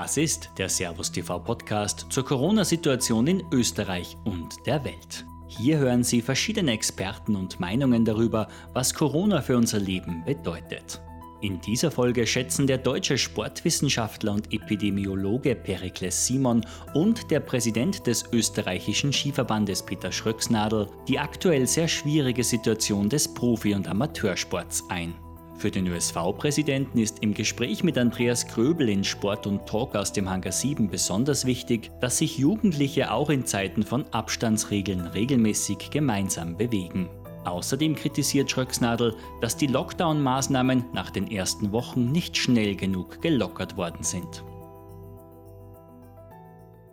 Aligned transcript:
Das 0.00 0.16
ist 0.16 0.48
der 0.56 0.70
Servus 0.70 1.12
TV 1.12 1.38
Podcast 1.40 2.06
zur 2.08 2.24
Corona-Situation 2.24 3.26
in 3.26 3.44
Österreich 3.52 4.16
und 4.24 4.56
der 4.64 4.82
Welt. 4.82 5.26
Hier 5.46 5.76
hören 5.76 6.04
Sie 6.04 6.22
verschiedene 6.22 6.72
Experten 6.72 7.36
und 7.36 7.60
Meinungen 7.60 8.06
darüber, 8.06 8.48
was 8.72 8.94
Corona 8.94 9.42
für 9.42 9.58
unser 9.58 9.78
Leben 9.78 10.24
bedeutet. 10.24 11.02
In 11.42 11.60
dieser 11.60 11.90
Folge 11.90 12.26
schätzen 12.26 12.66
der 12.66 12.78
deutsche 12.78 13.18
Sportwissenschaftler 13.18 14.32
und 14.32 14.50
Epidemiologe 14.54 15.54
Perikles 15.54 16.26
Simon 16.26 16.64
und 16.94 17.30
der 17.30 17.40
Präsident 17.40 18.06
des 18.06 18.24
österreichischen 18.32 19.12
Skiverbandes 19.12 19.82
Peter 19.82 20.10
Schröcksnadel 20.10 20.88
die 21.08 21.18
aktuell 21.18 21.66
sehr 21.66 21.88
schwierige 21.88 22.42
Situation 22.42 23.10
des 23.10 23.28
Profi- 23.34 23.74
und 23.74 23.86
Amateursports 23.86 24.82
ein. 24.88 25.12
Für 25.60 25.70
den 25.70 25.88
ÖSV-Präsidenten 25.88 26.96
ist 26.96 27.18
im 27.18 27.34
Gespräch 27.34 27.84
mit 27.84 27.98
Andreas 27.98 28.46
Kröbel 28.46 28.88
in 28.88 29.04
Sport 29.04 29.46
und 29.46 29.66
Talk 29.66 29.94
aus 29.94 30.10
dem 30.10 30.30
Hangar 30.30 30.52
7 30.52 30.88
besonders 30.88 31.44
wichtig, 31.44 31.90
dass 32.00 32.16
sich 32.16 32.38
Jugendliche 32.38 33.12
auch 33.12 33.28
in 33.28 33.44
Zeiten 33.44 33.82
von 33.82 34.06
Abstandsregeln 34.10 35.08
regelmäßig 35.08 35.90
gemeinsam 35.90 36.56
bewegen. 36.56 37.10
Außerdem 37.44 37.94
kritisiert 37.94 38.50
Schröcksnadel, 38.50 39.14
dass 39.42 39.58
die 39.58 39.66
Lockdown-Maßnahmen 39.66 40.94
nach 40.94 41.10
den 41.10 41.30
ersten 41.30 41.72
Wochen 41.72 42.10
nicht 42.10 42.38
schnell 42.38 42.74
genug 42.74 43.20
gelockert 43.20 43.76
worden 43.76 44.02
sind. 44.02 44.42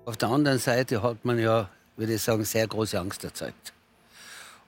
Auf 0.04 0.18
der 0.18 0.28
anderen 0.28 0.60
Seite 0.60 1.02
hat 1.02 1.24
man 1.24 1.40
ja, 1.40 1.70
würde 1.96 2.16
ich 2.16 2.22
sagen, 2.22 2.44
sehr 2.44 2.68
große 2.68 3.00
Angst 3.00 3.24
erzeugt. 3.24 3.72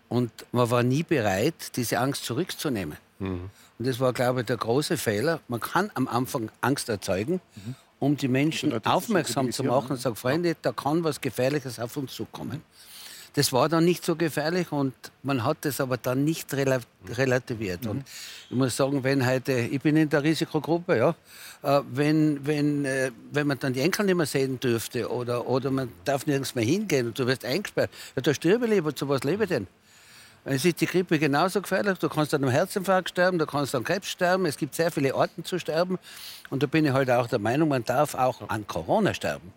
Und 0.07 0.31
man 0.53 0.71
war 0.71 0.83
nie 0.83 1.03
bereit, 1.03 1.75
diese 1.75 1.99
Angst 1.99 2.23
zurückzunehmen. 2.23 2.95
Mhm. 3.19 3.49
Und 3.77 3.87
das 3.87 3.99
war, 3.99 4.13
glaube 4.13 4.41
ich, 4.41 4.45
der 4.47 4.57
große 4.57 4.97
Fehler. 4.97 5.39
Man 5.47 5.59
kann 5.59 5.91
am 5.93 6.07
Anfang 6.07 6.49
Angst 6.61 6.89
erzeugen, 6.89 7.41
mhm. 7.55 7.75
um 7.99 8.17
die 8.17 8.27
Menschen 8.27 8.85
aufmerksam 8.85 9.51
zu 9.51 9.63
machen 9.63 9.91
und 9.91 10.01
sagen, 10.01 10.15
Freunde, 10.15 10.55
da 10.61 10.71
kann 10.71 11.03
was 11.03 11.21
Gefährliches 11.21 11.79
auf 11.79 11.95
uns 11.97 12.13
zukommen. 12.13 12.61
Das 13.33 13.53
war 13.53 13.69
dann 13.69 13.85
nicht 13.85 14.03
so 14.03 14.15
gefährlich 14.15 14.71
und 14.71 14.93
man 15.21 15.43
hat 15.43 15.59
das 15.61 15.79
aber 15.79 15.97
dann 15.97 16.23
nicht 16.23 16.51
relativiert. 16.53 17.85
Mhm. 17.85 17.91
Und 17.91 18.03
ich 18.49 18.55
muss 18.55 18.75
sagen, 18.75 19.03
wenn 19.03 19.25
heute, 19.25 19.53
ich 19.53 19.81
bin 19.81 19.95
in 19.97 20.09
der 20.09 20.23
Risikogruppe, 20.23 20.97
ja, 20.97 21.15
äh, 21.61 21.81
wenn, 21.91 22.45
wenn, 22.45 22.85
äh, 22.85 23.11
wenn 23.31 23.47
man 23.47 23.59
dann 23.59 23.73
die 23.73 23.81
Enkel 23.81 24.05
nicht 24.05 24.15
mehr 24.15 24.25
sehen 24.25 24.59
dürfte 24.59 25.09
oder, 25.11 25.47
oder 25.47 25.69
man 25.69 25.89
darf 26.05 26.25
nirgends 26.25 26.55
mehr 26.55 26.65
hingehen 26.65 27.07
und 27.07 27.19
du 27.19 27.27
wirst 27.27 27.45
eingesperrt, 27.45 27.91
ja, 28.15 28.21
da 28.21 28.33
stirbe 28.33 28.65
ich 28.65 28.71
lieber, 28.71 28.95
zu 28.95 29.07
was 29.07 29.23
lebe 29.23 29.43
ich 29.43 29.49
denn? 29.49 29.67
Es 30.45 30.65
ist 30.65 30.81
die 30.81 30.85
Grippe 30.85 31.19
genauso 31.19 31.61
gefährlich. 31.61 31.99
Du 31.99 32.09
kannst 32.09 32.33
an 32.33 32.43
einem 32.43 32.51
Herzinfarkt 32.51 33.09
sterben, 33.09 33.37
du 33.37 33.45
kannst 33.45 33.75
an 33.75 33.83
Krebs 33.83 34.07
sterben. 34.07 34.45
Es 34.45 34.57
gibt 34.57 34.73
sehr 34.73 34.91
viele 34.91 35.13
Orten 35.13 35.43
zu 35.43 35.59
sterben. 35.59 35.99
Und 36.49 36.63
da 36.63 36.67
bin 36.67 36.85
ich 36.85 36.91
halt 36.91 37.11
auch 37.11 37.27
der 37.27 37.39
Meinung, 37.39 37.69
man 37.69 37.83
darf 37.83 38.15
auch 38.15 38.49
an 38.49 38.65
Corona 38.65 39.13
sterben. 39.13 39.53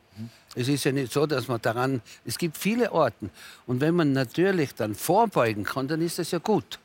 Es 0.54 0.68
ist 0.68 0.84
ja 0.84 0.92
nicht 0.92 1.12
so, 1.12 1.26
dass 1.26 1.48
man 1.48 1.62
daran, 1.62 2.02
es 2.26 2.36
gibt 2.36 2.58
viele 2.58 2.92
Orten. 2.92 3.30
Und 3.66 3.80
wenn 3.80 3.94
man 3.94 4.12
natürlich 4.12 4.74
dann 4.74 4.94
vorbeugen 4.94 5.64
kann, 5.64 5.88
dann 5.88 6.02
ist 6.02 6.18
das 6.18 6.30
ja 6.30 6.38
gut. 6.38 6.78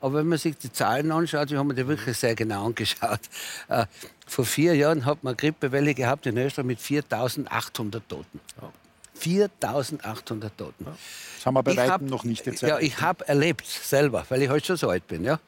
Aber 0.00 0.18
wenn 0.18 0.28
man 0.28 0.38
sich 0.38 0.56
die 0.56 0.72
Zahlen 0.72 1.10
anschaut, 1.12 1.50
wir 1.50 1.58
haben 1.58 1.74
die 1.74 1.86
wirklich 1.86 2.16
sehr 2.16 2.34
genau 2.34 2.66
angeschaut. 2.66 3.20
Äh, 3.68 3.86
vor 4.26 4.44
vier 4.44 4.74
Jahren 4.74 5.04
hat 5.04 5.24
man 5.24 5.36
Grippewelle 5.36 5.94
gehabt 5.94 6.26
in 6.26 6.36
Österreich 6.36 6.66
mit 6.66 6.78
4.800 6.80 8.00
Toten. 8.08 8.40
Ja. 8.60 8.72
4.800 9.20 10.50
Toten. 10.56 10.84
Ja. 10.84 10.96
Das 11.36 11.46
haben 11.46 11.54
wir 11.54 11.62
bei 11.62 11.72
ich 11.72 11.76
weitem 11.76 11.90
hab, 11.92 12.02
noch 12.02 12.24
nicht 12.24 12.44
gezeigt. 12.44 12.70
Ja, 12.70 12.78
ich 12.78 13.00
habe 13.00 13.26
erlebt 13.28 13.66
selber, 13.66 14.24
weil 14.28 14.42
ich 14.42 14.48
heute 14.48 14.66
schon 14.66 14.76
so 14.76 14.88
alt 14.88 15.06
bin. 15.06 15.24
Ja. 15.24 15.40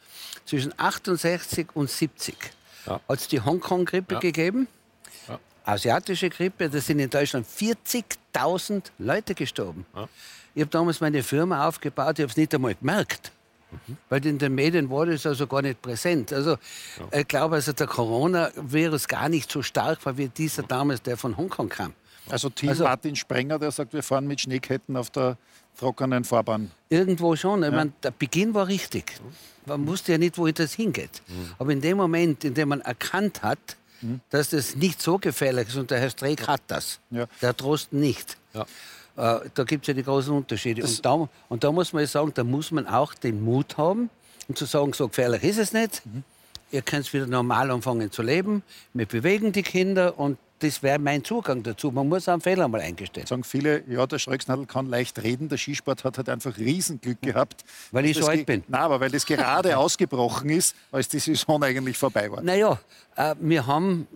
Zwischen 0.45 0.73
68 0.77 1.69
und 1.75 1.91
70 1.91 2.37
ja. 2.87 3.01
hat 3.09 3.19
es 3.19 3.29
die 3.29 3.41
Hongkong-Grippe 3.41 4.15
ja. 4.15 4.21
gegeben 4.21 4.69
asiatische 5.71 6.31
Grippe, 6.31 6.69
da 6.69 6.81
sind 6.81 6.99
in 6.99 7.11
Deutschland 7.11 7.47
40.000 7.47 8.83
Leute 8.99 9.35
gestorben. 9.35 9.87
Ich 10.55 10.63
habe 10.63 10.71
damals 10.71 11.01
meine 11.01 11.23
Firma 11.23 11.67
aufgebaut, 11.67 12.19
ich 12.19 12.23
habe 12.23 12.31
es 12.31 12.37
nicht 12.37 12.55
einmal 12.55 12.75
gemerkt. 12.75 13.33
Mhm. 13.71 13.97
Weil 14.09 14.27
in 14.27 14.39
den 14.39 14.55
Medien 14.55 14.91
war 14.91 15.07
das 15.07 15.25
also 15.27 15.47
gar 15.47 15.63
nicht 15.63 15.81
präsent. 15.81 16.33
Also 16.33 16.59
ich 17.13 17.29
glaube, 17.29 17.57
also 17.57 17.73
der 17.73 17.87
Coronavirus 17.87 19.07
gar 19.07 19.29
nicht 19.29 19.51
so 19.51 19.63
stark 19.63 20.05
war 20.05 20.17
wie 20.17 20.29
dieser 20.29 20.65
damals, 20.65 21.03
der 21.03 21.17
von 21.17 21.37
Hongkong 21.37 21.69
kam. 21.69 21.95
Also 22.33 22.49
Team 22.51 22.71
also, 22.71 22.85
Martin 22.85 23.17
Sprenger, 23.17 23.59
der 23.59 23.71
sagt, 23.71 23.93
wir 23.93 24.03
fahren 24.03 24.27
mit 24.27 24.41
Schneeketten 24.41 24.97
auf 24.97 25.11
der 25.11 25.37
trockenen 25.79 26.25
Fahrbahn. 26.25 26.71
Irgendwo 26.89 27.37
schon. 27.37 27.63
Ich 27.63 27.71
meine, 27.71 27.93
der 28.03 28.11
Beginn 28.11 28.55
war 28.55 28.67
richtig. 28.67 29.13
Man 29.67 29.87
wusste 29.87 30.13
ja 30.13 30.19
nicht, 30.19 30.37
wohin 30.39 30.55
das 30.55 30.75
hingeht. 30.75 31.23
Mhm. 31.27 31.53
Aber 31.59 31.73
in 31.73 31.81
dem 31.81 31.97
Moment, 31.97 32.45
in 32.45 32.55
dem 32.55 32.69
man 32.69 32.81
erkannt 32.81 33.43
hat, 33.43 33.77
mhm. 34.01 34.21
dass 34.31 34.51
das 34.51 34.77
nicht 34.77 35.01
so 35.01 35.19
gefährlich 35.19 35.69
ist. 35.69 35.77
Und 35.77 35.91
der 35.91 36.01
Herr 36.01 36.11
Streeck 36.11 36.47
hat 36.47 36.63
das. 36.67 36.99
Ja. 37.11 37.27
Der 37.41 37.57
Trost 37.57 37.93
nicht. 37.93 38.37
Ja. 38.53 38.67
Äh, 39.17 39.49
da 39.55 39.65
gibt 39.65 39.85
es 39.85 39.89
ja 39.89 39.95
die 39.95 40.03
großen 40.03 40.33
Unterschiede. 40.35 40.83
Und 40.83 41.05
da, 41.05 41.29
und 41.49 41.65
da, 41.65 41.73
muss 41.73 41.93
man 41.93 42.07
sagen, 42.07 42.33
da 42.35 42.45
muss 42.45 42.71
man 42.71 42.87
auch 42.87 43.15
den 43.15 43.43
Mut 43.43 43.77
haben, 43.77 44.11
um 44.49 44.57
zu 44.57 44.67
sagen, 44.67 44.93
so 44.93 45.09
gefährlich 45.09 45.43
ist 45.45 45.59
es 45.59 45.73
nicht. 45.73 46.05
Mhm. 46.07 46.25
Ihr 46.73 46.83
könnt 46.83 47.13
wieder 47.13 47.27
normal 47.27 47.71
anfangen 47.71 48.11
zu 48.13 48.23
leben. 48.23 48.63
Wir 48.95 49.07
bewegen 49.07 49.53
die 49.53 49.63
Kinder 49.63 50.19
und 50.19 50.39
das 50.61 50.83
wäre 50.83 50.99
mein 50.99 51.25
Zugang 51.25 51.63
dazu. 51.63 51.91
Man 51.91 52.09
muss 52.09 52.29
einen 52.29 52.41
Fehler 52.41 52.69
mal 52.69 52.81
eingestehen. 52.81 53.27
Sagen 53.27 53.45
viele, 53.45 53.83
ja, 53.89 54.07
der 54.07 54.19
Schröcksnadel 54.19 54.67
kann 54.67 54.87
leicht 54.87 55.23
reden. 55.23 55.49
Der 55.49 55.57
Skisport 55.57 56.05
hat 56.05 56.19
halt 56.19 56.29
einfach 56.29 56.57
Riesenglück 56.57 57.21
gehabt. 57.23 57.65
Weil 57.91 58.05
ich 58.05 58.19
so 58.19 58.27
alt 58.27 58.47
bin. 58.47 58.63
Nein, 58.69 58.81
aber 58.81 59.01
weil 59.01 59.11
das 59.11 59.27
gerade 59.27 59.77
ausgebrochen 59.79 60.51
ist, 60.51 60.77
als 60.93 61.09
die 61.09 61.19
Saison 61.19 61.63
eigentlich 61.63 61.97
vorbei 61.97 62.31
war. 62.31 62.43
Naja, 62.43 62.79
äh, 63.17 63.35
wir 63.41 63.67
haben 63.67 64.07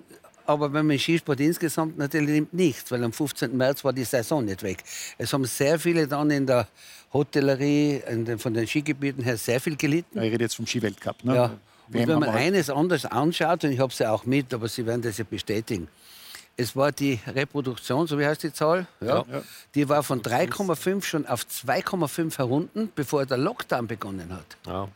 aber 0.46 0.72
wenn 0.72 0.86
man 0.86 0.98
Skisport 0.98 1.40
insgesamt 1.40 1.96
natürlich 1.96 2.30
nimmt, 2.30 2.52
nicht, 2.52 2.90
weil 2.90 3.02
am 3.02 3.14
15. 3.14 3.56
März 3.56 3.82
war 3.82 3.94
die 3.94 4.04
Saison 4.04 4.44
nicht 4.44 4.62
weg. 4.62 4.84
Es 5.16 5.32
haben 5.32 5.46
sehr 5.46 5.78
viele 5.78 6.06
dann 6.06 6.30
in 6.30 6.46
der 6.46 6.68
Hotellerie, 7.14 8.02
in 8.10 8.26
den, 8.26 8.38
von 8.38 8.52
den 8.52 8.66
Skigebieten 8.66 9.24
her 9.24 9.38
sehr 9.38 9.58
viel 9.58 9.76
gelitten. 9.76 10.18
ich 10.18 10.32
rede 10.32 10.44
jetzt 10.44 10.56
vom 10.56 10.66
Skiweltcup. 10.66 11.24
Ne? 11.24 11.34
Ja. 11.34 11.44
Und 11.44 12.08
wenn 12.08 12.18
man 12.18 12.28
eines 12.30 12.70
anders 12.70 13.04
anschaut, 13.06 13.64
und 13.64 13.72
ich 13.72 13.78
habe 13.78 13.92
es 13.92 13.98
ja 13.98 14.12
auch 14.12 14.24
mit, 14.26 14.52
aber 14.52 14.68
Sie 14.68 14.84
werden 14.86 15.02
das 15.02 15.18
ja 15.18 15.24
bestätigen, 15.28 15.88
es 16.56 16.76
war 16.76 16.92
die 16.92 17.18
Reproduktion, 17.26 18.06
so 18.06 18.18
wie 18.18 18.26
heißt 18.26 18.42
die 18.42 18.52
Zahl? 18.52 18.86
Ja. 19.00 19.24
ja. 19.30 19.42
Die 19.74 19.88
war 19.88 20.02
von 20.02 20.22
3,5 20.22 21.02
schon 21.02 21.26
auf 21.26 21.42
2,5 21.42 22.38
herunten, 22.38 22.92
bevor 22.94 23.26
der 23.26 23.38
Lockdown 23.38 23.88
begonnen 23.88 24.32
hat. 24.32 24.46
Ja. 24.66 24.88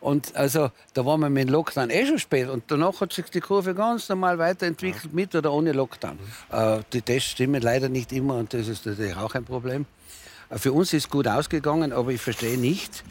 Und 0.00 0.36
also 0.36 0.70
da 0.92 1.06
waren 1.06 1.20
wir 1.20 1.30
mit 1.30 1.48
dem 1.48 1.52
Lockdown 1.52 1.90
eh 1.90 2.06
schon 2.06 2.18
spät. 2.18 2.48
Und 2.48 2.64
danach 2.68 3.00
hat 3.00 3.12
sich 3.12 3.26
die 3.26 3.40
Kurve 3.40 3.74
ganz 3.74 4.08
normal 4.08 4.38
weiterentwickelt, 4.38 5.04
ja. 5.04 5.10
mit 5.12 5.34
oder 5.34 5.52
ohne 5.52 5.72
Lockdown. 5.72 6.18
Mhm. 6.50 6.56
Äh, 6.56 6.80
die 6.92 7.02
Tests 7.02 7.30
stimmen 7.30 7.62
leider 7.62 7.88
nicht 7.88 8.12
immer 8.12 8.34
und 8.34 8.52
das 8.52 8.68
ist 8.68 8.84
natürlich 8.84 9.16
auch 9.16 9.34
ein 9.34 9.44
Problem. 9.44 9.86
Äh, 10.50 10.58
für 10.58 10.72
uns 10.72 10.92
ist 10.92 11.04
es 11.04 11.10
gut 11.10 11.26
ausgegangen, 11.26 11.92
aber 11.92 12.10
ich 12.10 12.20
verstehe 12.20 12.58
nicht, 12.58 13.04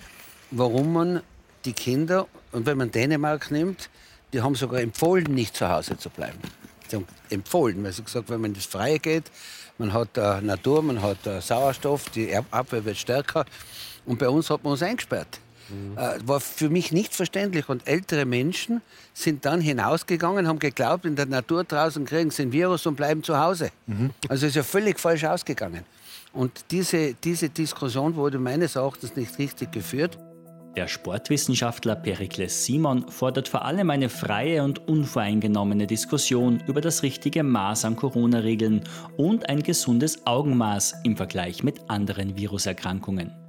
warum 0.52 0.94
man 0.94 1.22
die 1.66 1.74
Kinder, 1.74 2.28
und 2.52 2.68
wenn 2.68 2.78
man 2.78 2.92
Dänemark 2.92 3.50
nimmt, 3.50 3.90
die 4.32 4.42
haben 4.42 4.54
sogar 4.54 4.80
empfohlen, 4.82 5.34
nicht 5.34 5.56
zu 5.56 5.68
Hause 5.68 5.98
zu 5.98 6.12
bleiben 6.12 6.40
empfohlen, 7.30 7.84
weil 7.84 7.94
sie 7.94 8.04
gesagt 8.04 8.30
wenn 8.30 8.42
man 8.42 8.54
ins 8.54 8.66
Freie 8.66 9.00
geht, 9.00 9.26
man 9.78 9.92
hat 9.92 10.18
äh, 10.18 10.42
Natur, 10.42 10.82
man 10.82 11.02
hat 11.02 11.26
äh, 11.28 11.42
Sauerstoff, 11.42 12.10
die 12.10 12.36
Abwehr 12.52 12.86
wird 12.86 12.98
stärker. 12.98 13.46
Und 14.06 14.20
bei 14.20 14.30
uns 14.30 14.50
hat 14.50 14.64
man 14.64 14.74
uns 14.74 14.84
eingesperrt. 14.84 15.40
Mhm. 15.70 15.98
Äh, 15.98 16.28
war 16.28 16.40
für 16.40 16.70
mich 16.70 16.92
nicht 16.92 17.14
verständlich. 17.14 17.68
Und 17.68 17.88
ältere 17.88 18.26
Menschen 18.26 18.82
sind 19.14 19.46
dann 19.46 19.60
hinausgegangen, 19.62 20.48
haben 20.48 20.60
geglaubt, 20.60 21.06
in 21.06 21.16
der 21.16 21.26
Natur 21.26 21.64
draußen 21.64 22.06
kriegen 22.06 22.32
sie 22.32 22.44
ein 22.44 22.52
Virus 22.52 22.86
und 22.86 22.96
bleiben 22.96 23.24
zu 23.24 23.38
Hause. 23.38 23.72
Mhm. 23.88 24.12
Also 24.30 24.46
ist 24.46 24.56
ja 24.56 24.64
völlig 24.64 25.00
falsch 25.00 25.26
ausgegangen. 25.26 25.84
Und 26.32 26.66
diese, 26.72 27.14
diese 27.14 27.50
Diskussion 27.50 28.16
wurde 28.16 28.40
meines 28.40 28.76
Erachtens 28.76 29.16
nicht 29.16 29.38
richtig 29.40 29.72
geführt. 29.72 30.18
Der 30.76 30.90
Sportwissenschaftler 30.90 31.96
Perikles 31.96 32.66
Simon 32.66 33.08
fordert 33.10 33.48
vor 33.48 33.64
allem 33.64 33.90
eine 33.90 34.10
freie 34.10 34.62
und 34.62 34.90
unvoreingenommene 34.90 35.88
Diskussion 35.88 36.62
über 36.68 36.82
das 36.82 37.02
richtige 37.02 37.44
Maß 37.44 37.86
an 37.86 37.96
Corona-Regeln 37.96 38.84
und 39.16 39.48
ein 39.48 39.64
gesundes 39.64 40.28
Augenmaß 40.28 40.96
im 41.04 41.16
Vergleich 41.16 41.64
mit 41.64 41.90
anderen 41.90 42.36
Viruserkrankungen. 42.36 43.45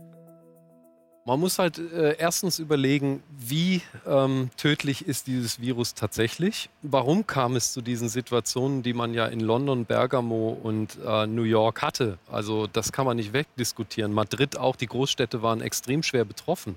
Man 1.26 1.40
muss 1.40 1.58
halt 1.58 1.78
äh, 1.78 2.14
erstens 2.19 2.61
überlegen, 2.61 3.20
wie 3.37 3.82
ähm, 4.06 4.49
tödlich 4.56 5.08
ist 5.08 5.26
dieses 5.26 5.61
Virus 5.61 5.94
tatsächlich? 5.94 6.70
Warum 6.82 7.26
kam 7.26 7.56
es 7.56 7.73
zu 7.73 7.82
diesen 7.82 8.08
Situationen, 8.08 8.84
die 8.84 8.93
man 8.93 9.12
ja 9.12 9.26
in 9.26 9.40
London, 9.40 9.87
Bergamo 9.87 10.56
und 10.62 10.96
äh, 11.05 11.26
New 11.26 11.43
York 11.43 11.82
hatte? 11.82 12.19
Also 12.31 12.69
das 12.69 12.93
kann 12.93 13.06
man 13.06 13.17
nicht 13.17 13.32
wegdiskutieren. 13.32 14.12
Madrid 14.12 14.56
auch, 14.56 14.76
die 14.76 14.87
Großstädte 14.87 15.43
waren 15.43 15.62
extrem 15.62 16.05
schwer 16.05 16.25
betroffen. 16.25 16.76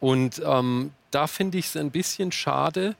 Und 0.00 0.42
ähm, 0.44 0.92
da 1.10 1.26
finde 1.26 1.58
ich 1.58 1.66
es 1.66 1.76
ein 1.76 1.90
bisschen 1.90 2.32
schade, 2.32 2.94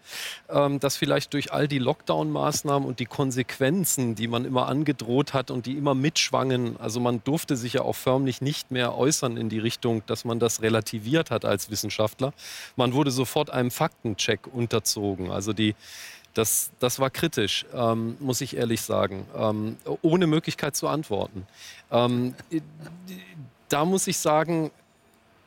ähm, 0.48 0.80
dass 0.80 0.96
vielleicht 0.96 1.34
durch 1.34 1.52
all 1.52 1.68
die 1.68 1.78
Lockdown-Maßnahmen 1.78 2.88
und 2.88 3.00
die 3.00 3.06
Konsequenzen, 3.06 4.14
die 4.14 4.28
man 4.28 4.44
immer 4.44 4.66
angedroht 4.66 5.34
hat 5.34 5.50
und 5.50 5.66
die 5.66 5.76
immer 5.76 5.94
mitschwangen, 5.94 6.76
also 6.80 7.00
man 7.00 7.22
durfte 7.24 7.56
sich 7.56 7.74
ja 7.74 7.82
auch 7.82 7.96
förmlich 7.96 8.40
nicht 8.40 8.70
mehr 8.70 8.96
äußern 8.96 9.36
in 9.36 9.48
die 9.48 9.58
Richtung, 9.58 10.02
dass 10.06 10.24
man 10.24 10.38
das 10.38 10.62
relativiert 10.62 11.30
hat 11.30 11.44
als 11.44 11.70
Wissenschaftler. 11.70 12.32
Man 12.76 12.94
wurde 12.94 13.10
sofort 13.10 13.50
einem 13.50 13.70
Faktencheck 13.70 14.46
unterzogen. 14.46 15.30
Also 15.30 15.52
die 15.52 15.74
Das, 16.34 16.70
das 16.78 16.98
war 17.00 17.10
kritisch, 17.10 17.66
ähm, 17.74 18.16
muss 18.20 18.40
ich 18.40 18.54
ehrlich 18.54 18.82
sagen, 18.82 19.26
ähm, 19.34 19.76
ohne 20.02 20.26
Möglichkeit 20.26 20.76
zu 20.76 20.86
antworten. 20.86 21.46
Ähm, 21.90 22.34
da 23.68 23.84
muss 23.84 24.06
ich 24.06 24.18
sagen, 24.18 24.70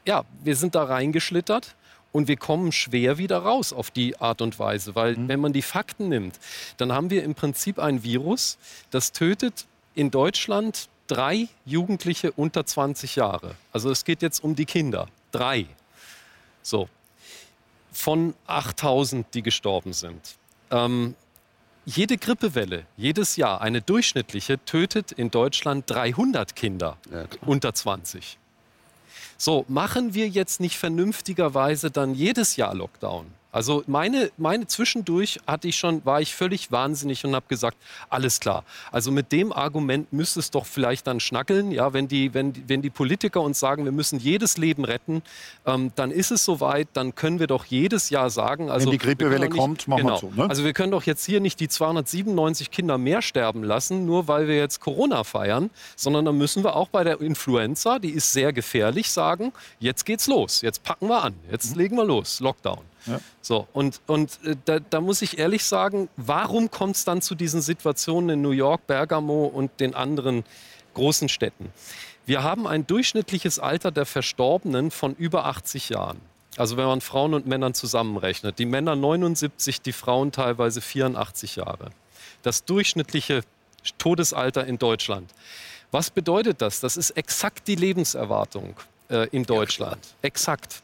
ja, 0.05 0.23
wir 0.43 0.55
sind 0.55 0.75
da 0.75 0.83
reingeschlittert 0.83 1.75
und 2.11 2.27
wir 2.27 2.37
kommen 2.37 2.71
schwer 2.71 3.17
wieder 3.17 3.39
raus 3.39 3.73
auf 3.73 3.91
die 3.91 4.19
Art 4.19 4.41
und 4.41 4.59
Weise, 4.59 4.95
weil 4.95 5.15
mhm. 5.15 5.27
wenn 5.27 5.39
man 5.39 5.53
die 5.53 5.61
Fakten 5.61 6.09
nimmt, 6.09 6.39
dann 6.77 6.91
haben 6.91 7.09
wir 7.09 7.23
im 7.23 7.35
Prinzip 7.35 7.79
ein 7.79 8.03
Virus, 8.03 8.57
das 8.89 9.11
tötet 9.11 9.65
in 9.95 10.11
Deutschland 10.11 10.89
drei 11.07 11.47
Jugendliche 11.65 12.31
unter 12.31 12.65
20 12.65 13.17
Jahre. 13.17 13.55
Also 13.73 13.89
es 13.89 14.05
geht 14.05 14.21
jetzt 14.21 14.43
um 14.43 14.55
die 14.55 14.65
Kinder. 14.65 15.07
Drei. 15.31 15.65
So. 16.61 16.87
Von 17.91 18.33
8000, 18.47 19.33
die 19.33 19.41
gestorben 19.41 19.91
sind. 19.91 20.37
Ähm, 20.69 21.15
jede 21.85 22.17
Grippewelle, 22.17 22.85
jedes 22.95 23.35
Jahr, 23.35 23.59
eine 23.59 23.81
durchschnittliche, 23.81 24.63
tötet 24.63 25.11
in 25.11 25.31
Deutschland 25.31 25.89
300 25.89 26.55
Kinder 26.55 26.97
ja, 27.11 27.25
unter 27.45 27.73
20. 27.73 28.37
So, 29.43 29.65
machen 29.67 30.13
wir 30.13 30.27
jetzt 30.29 30.59
nicht 30.59 30.77
vernünftigerweise 30.77 31.89
dann 31.89 32.13
jedes 32.13 32.57
Jahr 32.57 32.75
Lockdown? 32.75 33.25
Also 33.51 33.83
meine, 33.87 34.31
meine 34.37 34.65
zwischendurch 34.67 35.39
hatte 35.45 35.67
ich 35.67 35.77
schon, 35.77 36.05
war 36.05 36.21
ich 36.21 36.33
völlig 36.33 36.71
wahnsinnig 36.71 37.25
und 37.25 37.35
habe 37.35 37.45
gesagt, 37.49 37.77
alles 38.09 38.39
klar. 38.39 38.63
Also 38.91 39.11
mit 39.11 39.31
dem 39.31 39.51
Argument 39.51 40.11
müsste 40.13 40.39
es 40.39 40.51
doch 40.51 40.65
vielleicht 40.65 41.07
dann 41.07 41.19
schnackeln. 41.19 41.71
Ja, 41.71 41.93
wenn 41.93 42.07
die, 42.07 42.33
wenn, 42.33 42.53
wenn 42.67 42.81
die 42.81 42.89
Politiker 42.89 43.41
uns 43.41 43.59
sagen, 43.59 43.83
wir 43.83 43.91
müssen 43.91 44.19
jedes 44.19 44.57
Leben 44.57 44.85
retten, 44.85 45.21
ähm, 45.65 45.91
dann 45.95 46.11
ist 46.11 46.31
es 46.31 46.45
soweit, 46.45 46.87
dann 46.93 47.13
können 47.15 47.39
wir 47.39 47.47
doch 47.47 47.65
jedes 47.65 48.09
Jahr 48.09 48.29
sagen. 48.29 48.69
Also 48.69 48.85
wenn 48.85 48.91
die 48.91 48.97
Grippewelle 48.97 49.49
nicht, 49.49 49.57
kommt, 49.57 49.87
machen 49.87 50.03
genau, 50.03 50.15
wir 50.15 50.19
so. 50.19 50.31
Ne? 50.35 50.49
Also 50.49 50.63
wir 50.63 50.73
können 50.73 50.91
doch 50.91 51.03
jetzt 51.03 51.25
hier 51.25 51.41
nicht 51.41 51.59
die 51.59 51.67
297 51.67 52.71
Kinder 52.71 52.97
mehr 52.97 53.21
sterben 53.21 53.63
lassen, 53.63 54.05
nur 54.05 54.27
weil 54.27 54.47
wir 54.47 54.57
jetzt 54.57 54.79
Corona 54.79 55.23
feiern, 55.23 55.69
sondern 55.95 56.23
dann 56.25 56.37
müssen 56.37 56.63
wir 56.63 56.75
auch 56.75 56.87
bei 56.87 57.03
der 57.03 57.19
Influenza, 57.19 57.99
die 57.99 58.11
ist 58.11 58.31
sehr 58.31 58.53
gefährlich, 58.53 59.11
sagen, 59.11 59.51
jetzt 59.79 60.05
geht's 60.05 60.27
los, 60.27 60.61
jetzt 60.61 60.83
packen 60.83 61.07
wir 61.07 61.23
an, 61.23 61.33
jetzt 61.51 61.71
mhm. 61.71 61.81
legen 61.81 61.95
wir 61.97 62.05
los, 62.05 62.39
Lockdown. 62.39 62.79
Ja. 63.05 63.19
So, 63.41 63.67
und, 63.73 64.01
und 64.07 64.39
äh, 64.43 64.55
da, 64.65 64.79
da, 64.79 65.01
muss 65.01 65.21
ich 65.21 65.37
ehrlich 65.37 65.65
sagen, 65.65 66.09
warum 66.17 66.69
kommt 66.69 66.95
es 66.95 67.05
dann 67.05 67.21
zu 67.21 67.35
diesen 67.35 67.61
Situationen 67.61 68.29
in 68.29 68.41
New 68.41 68.51
York, 68.51 68.87
Bergamo 68.87 69.45
und 69.45 69.79
den 69.79 69.95
anderen 69.95 70.43
großen 70.93 71.29
Städten? 71.29 71.71
Wir 72.25 72.43
haben 72.43 72.67
ein 72.67 72.85
durchschnittliches 72.85 73.59
Alter 73.59 73.91
der 73.91 74.05
Verstorbenen 74.05 74.91
von 74.91 75.15
über 75.15 75.45
80 75.45 75.89
Jahren. 75.89 76.19
Also 76.57 76.77
wenn 76.77 76.85
man 76.85 77.01
Frauen 77.01 77.33
und 77.33 77.47
Männern 77.47 77.73
zusammenrechnet. 77.73 78.59
Die 78.59 78.65
Männer 78.65 78.95
79, 78.95 79.81
die 79.81 79.93
Frauen 79.93 80.31
teilweise 80.31 80.81
84 80.81 81.55
Jahre. 81.55 81.89
Das 82.43 82.65
durchschnittliche 82.65 83.43
Todesalter 83.97 84.65
in 84.65 84.77
Deutschland. 84.77 85.33
Was 85.91 86.09
bedeutet 86.09 86.61
das? 86.61 86.79
Das 86.79 86.97
ist 86.97 87.11
exakt 87.11 87.67
die 87.67 87.75
Lebenserwartung 87.75 88.75
äh, 89.09 89.27
in 89.31 89.43
Deutschland. 89.43 89.99
Exakt. 90.21 90.83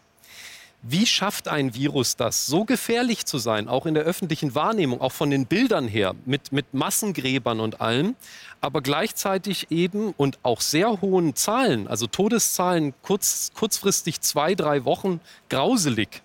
Wie 0.89 1.06
schafft 1.06 1.50
ein 1.50 1.75
Virus 1.75 2.16
das, 2.16 2.48
so 2.48 2.63
gefährlich 2.63 3.25
zu 3.25 3.39
sein, 3.39 3.68
auch 3.68 3.86
in 3.86 3.94
der 3.94 4.04
öffentlichen 4.04 4.56
Wahrnehmung, 4.56 5.01
auch 5.01 5.12
von 5.12 5.30
den 5.30 5.45
Bildern 5.45 5.86
her, 5.86 6.16
mit, 6.24 6.54
mit 6.54 6.74
Massengräbern 6.74 7.60
und 7.60 7.81
allem, 7.81 8.16
aber 8.62 8.80
gleichzeitig 8.80 9.69
eben 9.69 10.13
und 10.16 10.39
auch 10.44 10.62
sehr 10.62 11.01
hohen 11.01 11.36
Zahlen, 11.36 11.89
also 11.89 12.07
Todeszahlen 12.07 12.94
kurz, 13.01 13.51
kurzfristig 13.54 14.22
zwei, 14.22 14.56
drei 14.56 14.86
Wochen, 14.86 15.19
grauselig. 15.50 16.22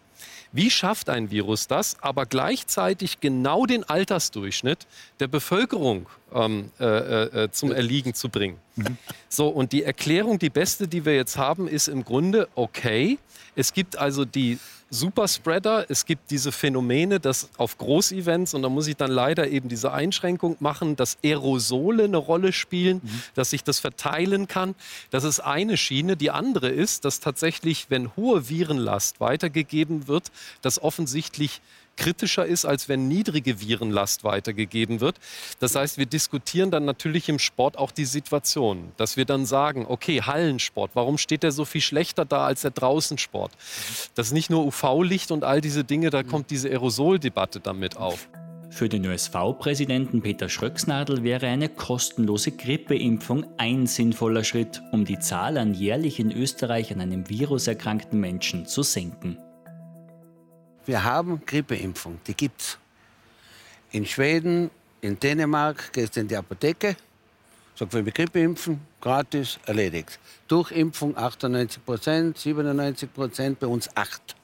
Wie 0.53 0.71
schafft 0.71 1.09
ein 1.09 1.33
Virus 1.33 1.67
das, 1.67 1.97
aber 2.01 2.25
gleichzeitig 2.25 3.19
genau 3.19 3.67
den 3.67 3.83
Altersdurchschnitt 3.83 4.87
der 5.19 5.27
Bevölkerung 5.27 6.07
ähm, 6.35 6.71
äh, 6.81 7.45
äh, 7.45 7.51
zum 7.51 7.73
Erliegen 7.73 8.15
zu 8.15 8.29
bringen? 8.29 8.59
Mhm. 8.77 8.97
So, 9.29 9.49
und 9.49 9.73
die 9.73 9.83
Erklärung, 9.83 10.39
die 10.39 10.51
beste, 10.51 10.89
die 10.89 11.05
wir 11.05 11.15
jetzt 11.15 11.37
haben, 11.37 11.69
ist 11.69 11.89
im 11.89 12.05
Grunde, 12.05 12.49
okay, 12.55 13.19
es 13.55 13.73
gibt 13.73 13.99
also 13.99 14.25
die 14.25 14.59
Superspreader, 14.93 15.87
es 15.89 16.05
gibt 16.05 16.31
diese 16.31 16.53
Phänomene, 16.53 17.19
dass 17.19 17.49
auf 17.57 17.79
Großevents, 17.79 18.53
und 18.53 18.61
da 18.61 18.69
muss 18.69 18.87
ich 18.87 18.97
dann 18.97 19.11
leider 19.11 19.49
eben 19.49 19.71
diese 19.71 19.91
Einschränkung 19.91 20.57
machen, 20.61 20.97
dass 20.97 21.17
Aerosole 21.25 22.05
eine 22.05 22.19
Rolle 22.19 22.53
spielen, 22.53 23.01
mhm. 23.03 23.23
dass 23.35 23.51
sich 23.51 23.65
das 23.65 23.81
verteilen 23.81 24.49
kann. 24.49 24.75
Das 25.11 25.25
ist 25.25 25.41
eine 25.41 25.79
Schiene. 25.79 26.19
Die 26.19 26.31
andere 26.31 26.69
ist, 26.69 27.07
dass 27.07 27.21
tatsächlich, 27.21 27.87
wenn 27.89 28.15
hohe 28.17 28.51
Virenlast 28.51 29.19
weitergegeben 29.19 30.09
wird, 30.09 30.31
dass 30.61 30.83
offensichtlich 30.83 31.63
kritischer 31.97 32.47
ist, 32.47 32.65
als 32.65 32.89
wenn 32.89 33.09
niedrige 33.09 33.61
Virenlast 33.61 34.25
weitergegeben 34.25 35.01
wird. 35.01 35.17
Das 35.61 35.75
heißt, 35.75 35.99
wir 35.99 36.07
diskutieren 36.07 36.71
dann 36.71 36.85
natürlich 36.85 37.29
im 37.29 37.39
Sport 37.39 37.79
auch 37.79 37.91
die 37.91 38.05
Situation, 38.05 38.93
dass 38.97 39.17
wir 39.17 39.25
dann 39.25 39.47
sagen, 39.47 39.87
okay, 39.89 40.23
Hallensport, 40.23 40.93
warum 40.95 41.19
steht 41.19 41.43
der 41.43 41.53
so 41.53 41.65
viel 41.65 41.81
schlechter 41.81 42.25
da 42.25 42.47
als 42.47 42.63
der 42.63 42.71
Draußensport? 42.71 43.53
Das 44.15 44.29
ist 44.29 44.33
nicht 44.33 44.51
nur 44.51 44.65
UV-Licht 44.67 45.31
und 45.31 45.45
all 45.45 45.61
diese 45.61 45.85
Dinge, 45.85 46.11
da 46.11 46.23
kommt 46.23 46.51
diese 46.51 46.69
Aerosoldebatte 46.69 47.61
damit 47.61 47.97
auf. 47.97 48.29
Für 48.73 48.89
den 48.89 49.05
ÖSV-Präsidenten 49.05 50.23
Peter 50.23 50.49
Schröcksnadel 50.49 51.23
wäre 51.23 51.47
eine 51.47 51.69
kostenlose 51.69 52.53
Grippeimpfung 52.53 53.45
ein 53.59 53.87
sinnvoller 53.87 54.45
Schritt, 54.45 54.81
um 54.93 55.05
die 55.05 55.19
Zahl 55.19 55.59
an 55.59 55.75
jährlich 55.75 56.19
in 56.19 56.33
Österreich 56.33 56.91
an 56.91 57.03
einem 57.03 57.29
Virus 57.29 57.67
erkrankten 57.67 58.19
Menschen 58.19 58.65
zu 58.65 58.83
senken. 58.83 59.37
Wir 60.85 61.05
haben 61.05 61.45
Grippeimpfung, 61.47 62.21
die 62.27 62.35
gibt's. 62.35 62.79
In 63.93 64.07
Schweden, 64.07 64.71
in 65.01 65.19
Dänemark 65.19 65.93
gehst 65.93 66.17
du 66.17 66.21
in 66.21 66.29
die 66.29 66.37
Apotheke, 66.37 66.97
sagst, 67.77 67.95
wir 67.95 68.13
Grippe 68.13 68.41
impfen, 68.41 68.81
gratis, 69.01 69.59
erledigt. 69.67 70.19
Durchimpfung 70.49 71.17
98 71.17 71.85
Prozent, 71.85 72.39
97 72.39 73.13
Prozent, 73.13 73.61
bei 73.61 73.67
uns 73.67 73.95
8. 73.95 74.35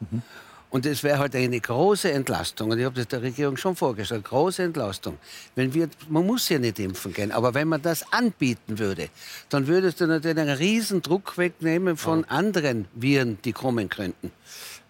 Mhm. 0.00 0.22
Und 0.70 0.86
es 0.86 1.02
wäre 1.02 1.18
halt 1.18 1.36
eine 1.36 1.60
große 1.60 2.10
Entlastung. 2.10 2.70
Und 2.70 2.78
ich 2.78 2.86
habe 2.86 2.94
das 2.94 3.06
der 3.06 3.20
Regierung 3.20 3.58
schon 3.58 3.76
vorgestellt. 3.76 4.24
Große 4.24 4.62
Entlastung. 4.62 5.18
Wenn 5.54 5.74
wir, 5.74 5.90
man 6.08 6.26
muss 6.26 6.48
ja 6.48 6.58
nicht 6.58 6.78
impfen 6.78 7.12
gehen, 7.12 7.30
aber 7.30 7.52
wenn 7.52 7.68
man 7.68 7.82
das 7.82 8.10
anbieten 8.10 8.78
würde, 8.78 9.10
dann 9.50 9.66
würdest 9.66 10.00
du 10.00 10.06
natürlich 10.06 10.38
einen 10.38 10.56
riesen 10.56 11.02
Druck 11.02 11.36
wegnehmen 11.36 11.98
von 11.98 12.20
ja. 12.20 12.28
anderen 12.28 12.88
Viren, 12.94 13.36
die 13.44 13.52
kommen 13.52 13.90
könnten. 13.90 14.32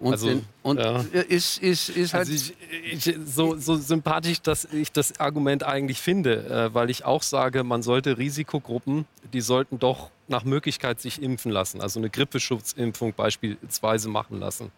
Und, 0.03 0.13
also, 0.13 0.27
den, 0.27 0.45
und 0.65 0.81
ja. 0.81 0.97
ist, 1.29 1.63
ist, 1.63 1.89
ist 1.91 2.13
halt. 2.13 2.29
Also 2.29 2.53
ich, 2.83 3.07
ich, 3.07 3.17
so, 3.25 3.57
so 3.57 3.77
sympathisch, 3.77 4.43
dass 4.43 4.65
ich 4.65 4.91
das 4.91 5.21
Argument 5.21 5.63
eigentlich 5.63 6.01
finde, 6.01 6.45
äh, 6.45 6.75
weil 6.75 6.91
ich 6.91 7.05
auch 7.05 7.23
sage, 7.23 7.63
man 7.63 7.85
sollte 7.85 8.19
Risikogruppen, 8.19 9.07
die 9.33 9.41
sollten 9.41 9.79
doch 9.79 10.11
nach 10.27 10.43
Möglichkeit 10.43 11.01
sich 11.01 11.23
impfen 11.23 11.53
lassen, 11.53 11.81
also 11.81 12.01
eine 12.01 12.11
Grippeschutzimpfung 12.11 13.13
beispielsweise 13.13 14.09
machen 14.09 14.41
lassen. 14.41 14.73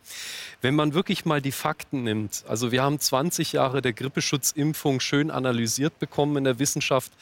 Wenn 0.61 0.75
man 0.75 0.93
wirklich 0.93 1.25
mal 1.25 1.41
die 1.41 1.53
Fakten 1.53 2.03
nimmt, 2.03 2.45
also 2.47 2.71
wir 2.71 2.83
haben 2.83 2.99
20 2.99 3.53
Jahre 3.53 3.81
der 3.81 3.95
Grippeschutzimpfung 3.95 5.01
schön 5.01 5.31
analysiert 5.31 5.99
bekommen 5.99 6.37
in 6.37 6.45
der 6.45 6.59
Wissenschaft, 6.59 7.13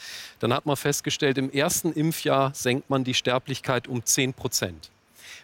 dann 0.40 0.52
hat 0.52 0.66
man 0.66 0.76
festgestellt, 0.76 1.38
im 1.38 1.50
ersten 1.50 1.92
Impfjahr 1.92 2.52
senkt 2.52 2.90
man 2.90 3.04
die 3.04 3.14
Sterblichkeit 3.14 3.86
um 3.86 4.04
10 4.04 4.34
Prozent. 4.34 4.90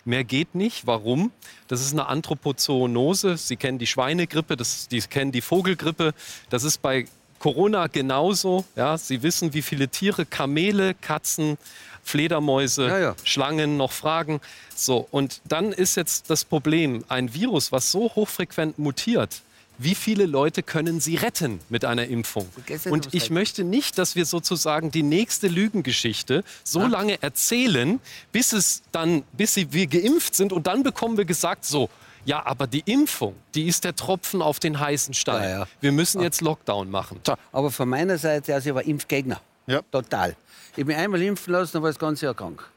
Mehr 0.05 0.25
geht 0.25 0.55
nicht. 0.55 0.87
Warum? 0.87 1.31
Das 1.69 1.81
ist 1.81 1.93
eine 1.93 2.07
Anthropozoonose. 2.07 3.37
Sie 3.37 3.57
kennen 3.57 3.79
die 3.79 3.87
Schweinegrippe, 3.87 4.57
das, 4.57 4.87
Sie 4.91 5.01
kennen 5.01 5.33
die 5.33 5.41
Vogelgrippe. 5.41 6.15
Das 6.51 6.65
ist 6.65 6.83
bei 6.83 7.07
Corona 7.39 7.87
genauso. 7.87 8.65
Ja, 8.77 8.99
Sie 8.99 9.23
wissen, 9.23 9.55
wie 9.55 9.63
viele 9.63 9.89
Tiere, 9.89 10.27
Kamele, 10.27 10.95
Katzen, 10.95 11.59
Fledermäuse, 12.03 12.89
ja, 12.89 12.99
ja. 12.99 13.17
Schlangen 13.23 13.77
noch 13.77 13.93
fragen. 13.93 14.41
So, 14.75 15.07
und 15.11 15.41
dann 15.45 15.73
ist 15.73 15.97
jetzt 15.97 16.31
das 16.31 16.45
Problem, 16.45 17.05
ein 17.09 17.35
Virus, 17.35 17.71
was 17.71 17.93
so 17.93 18.15
hochfrequent 18.15 18.79
mutiert, 18.79 19.43
wie 19.79 19.95
viele 19.95 20.27
Leute 20.27 20.63
können 20.63 21.01
Sie 21.01 21.17
retten 21.17 21.61
mit 21.69 21.85
einer 21.85 22.07
Impfung? 22.07 22.49
Und 22.91 23.15
ich 23.15 23.31
möchte 23.31 23.65
nicht, 23.65 23.97
dass 23.99 24.17
wir 24.17 24.25
sozusagen 24.25 24.91
die 24.91 25.03
nächste 25.03 25.49
Lügengeschichte 25.49 26.45
so 26.65 26.81
ja. 26.81 26.89
lange 26.89 27.23
erzählen, 27.23 28.01
bis 28.33 28.53
es 28.53 28.83
dann, 28.93 29.23
bis 29.33 29.57
wir 29.57 29.87
geimpft 29.87 30.35
sind 30.35 30.53
und 30.53 30.67
dann 30.67 30.83
bekommen 30.83 31.17
wir 31.17 31.25
gesagt, 31.25 31.65
so, 31.65 31.89
ja, 32.25 32.45
aber 32.45 32.67
die 32.67 32.83
Impfung, 32.85 33.35
die 33.55 33.69
ist 33.69 33.85
der 33.85 33.97
Tropfen 33.97 34.43
auf 34.43 34.59
den 34.59 34.79
heißen 34.79 35.15
Stein. 35.15 35.43
Ja, 35.43 35.59
ja. 35.61 35.69
Wir 35.81 35.93
müssen 35.93 36.21
jetzt 36.21 36.41
Lockdown 36.41 36.91
machen. 36.91 37.21
So, 37.25 37.35
aber 37.53 37.71
von 37.71 37.89
meiner 37.89 38.19
Seite, 38.19 38.55
also 38.55 38.69
ich 38.69 38.75
war 38.75 38.83
Impfgegner. 38.83 39.41
Ja. 39.67 39.83
Total. 39.91 40.37
Ich 40.77 40.85
bin 40.85 40.97
einmal 40.97 41.23
impfen 41.23 41.53
lassen 41.53 41.77
und 41.77 41.85
war 41.85 41.91
das 41.91 41.99
ganze 41.99 42.27
Jahr 42.27 42.35
krank. 42.35 42.69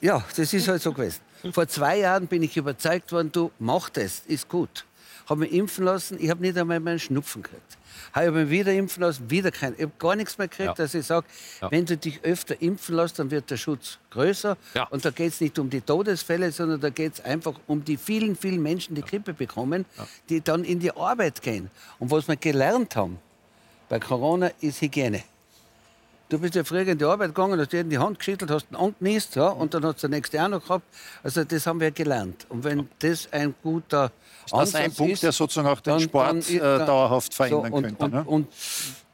Ja, 0.00 0.24
das 0.36 0.52
ist 0.52 0.68
halt 0.68 0.82
so 0.82 0.92
gewesen. 0.92 1.20
Vor 1.52 1.68
zwei 1.68 1.98
Jahren 1.98 2.26
bin 2.26 2.42
ich 2.42 2.56
überzeugt 2.56 3.12
worden, 3.12 3.30
du 3.30 3.50
mach 3.58 3.90
das, 3.90 4.22
ist 4.26 4.48
gut. 4.48 4.84
Habe 5.26 5.40
mich 5.40 5.52
impfen 5.52 5.84
lassen, 5.84 6.18
ich 6.20 6.30
habe 6.30 6.40
nicht 6.40 6.56
einmal 6.56 6.80
meinen 6.80 6.98
Schnupfen 6.98 7.42
gekriegt. 7.42 7.78
Habe 8.12 8.26
ich 8.26 8.32
mich 8.32 8.50
wieder 8.50 8.72
impfen 8.72 9.02
lassen, 9.02 9.30
wieder 9.30 9.50
kein. 9.50 9.74
Ich 9.74 9.82
habe 9.82 9.92
gar 9.98 10.16
nichts 10.16 10.38
mehr 10.38 10.48
gekriegt, 10.48 10.68
ja. 10.68 10.74
dass 10.74 10.94
ich 10.94 11.04
sage, 11.04 11.26
ja. 11.60 11.70
wenn 11.70 11.84
du 11.84 11.96
dich 11.96 12.22
öfter 12.22 12.60
impfen 12.60 12.96
lässt, 12.96 13.18
dann 13.18 13.30
wird 13.30 13.50
der 13.50 13.56
Schutz 13.56 13.98
größer. 14.10 14.56
Ja. 14.74 14.84
Und 14.84 15.04
da 15.04 15.10
geht 15.10 15.32
es 15.32 15.40
nicht 15.40 15.58
um 15.58 15.68
die 15.68 15.80
Todesfälle, 15.80 16.52
sondern 16.52 16.80
da 16.80 16.90
geht 16.90 17.14
es 17.14 17.20
einfach 17.24 17.54
um 17.66 17.84
die 17.84 17.96
vielen, 17.96 18.36
vielen 18.36 18.62
Menschen, 18.62 18.94
die 18.94 19.02
Grippe 19.02 19.34
bekommen, 19.34 19.84
die 20.28 20.40
dann 20.40 20.64
in 20.64 20.78
die 20.78 20.96
Arbeit 20.96 21.42
gehen. 21.42 21.70
Und 21.98 22.10
was 22.10 22.28
wir 22.28 22.36
gelernt 22.36 22.96
haben 22.96 23.18
bei 23.88 23.98
Corona 23.98 24.50
ist 24.60 24.80
Hygiene. 24.80 25.22
Du 26.28 26.40
bist 26.40 26.56
ja 26.56 26.64
früher 26.64 26.86
in 26.88 26.98
die 26.98 27.04
Arbeit 27.04 27.28
gegangen, 27.28 27.60
hast 27.60 27.72
dir 27.72 27.82
in 27.82 27.90
die 27.90 27.98
Hand 27.98 28.18
geschüttelt, 28.18 28.50
hast 28.50 28.66
ihn 28.70 28.76
angenießt 28.76 29.36
ja, 29.36 29.48
und 29.48 29.72
dann 29.74 29.84
hast 29.84 30.02
du 30.02 30.08
der 30.08 30.16
nächste 30.16 30.42
auch 30.42 30.48
noch 30.48 30.62
gehabt. 30.62 30.84
Also 31.22 31.44
das 31.44 31.66
haben 31.66 31.78
wir 31.78 31.92
gelernt. 31.92 32.46
Und 32.48 32.64
wenn 32.64 32.88
das 32.98 33.32
ein 33.32 33.54
guter 33.62 34.10
ist 34.44 34.52
das 34.52 34.74
ein 34.74 34.92
Punkt, 34.92 35.12
ist, 35.12 35.22
der 35.22 35.32
sozusagen 35.32 35.68
auch 35.68 35.80
den 35.80 35.92
dann, 35.92 36.00
Sport 36.00 36.28
dann, 36.28 36.40
äh, 36.40 36.86
dauerhaft 36.86 37.32
verändern 37.32 37.70
so, 37.70 37.76
und, 37.76 37.82
könnte? 37.84 38.04
Und, 38.04 38.12
ne? 38.12 38.24
und, 38.24 38.48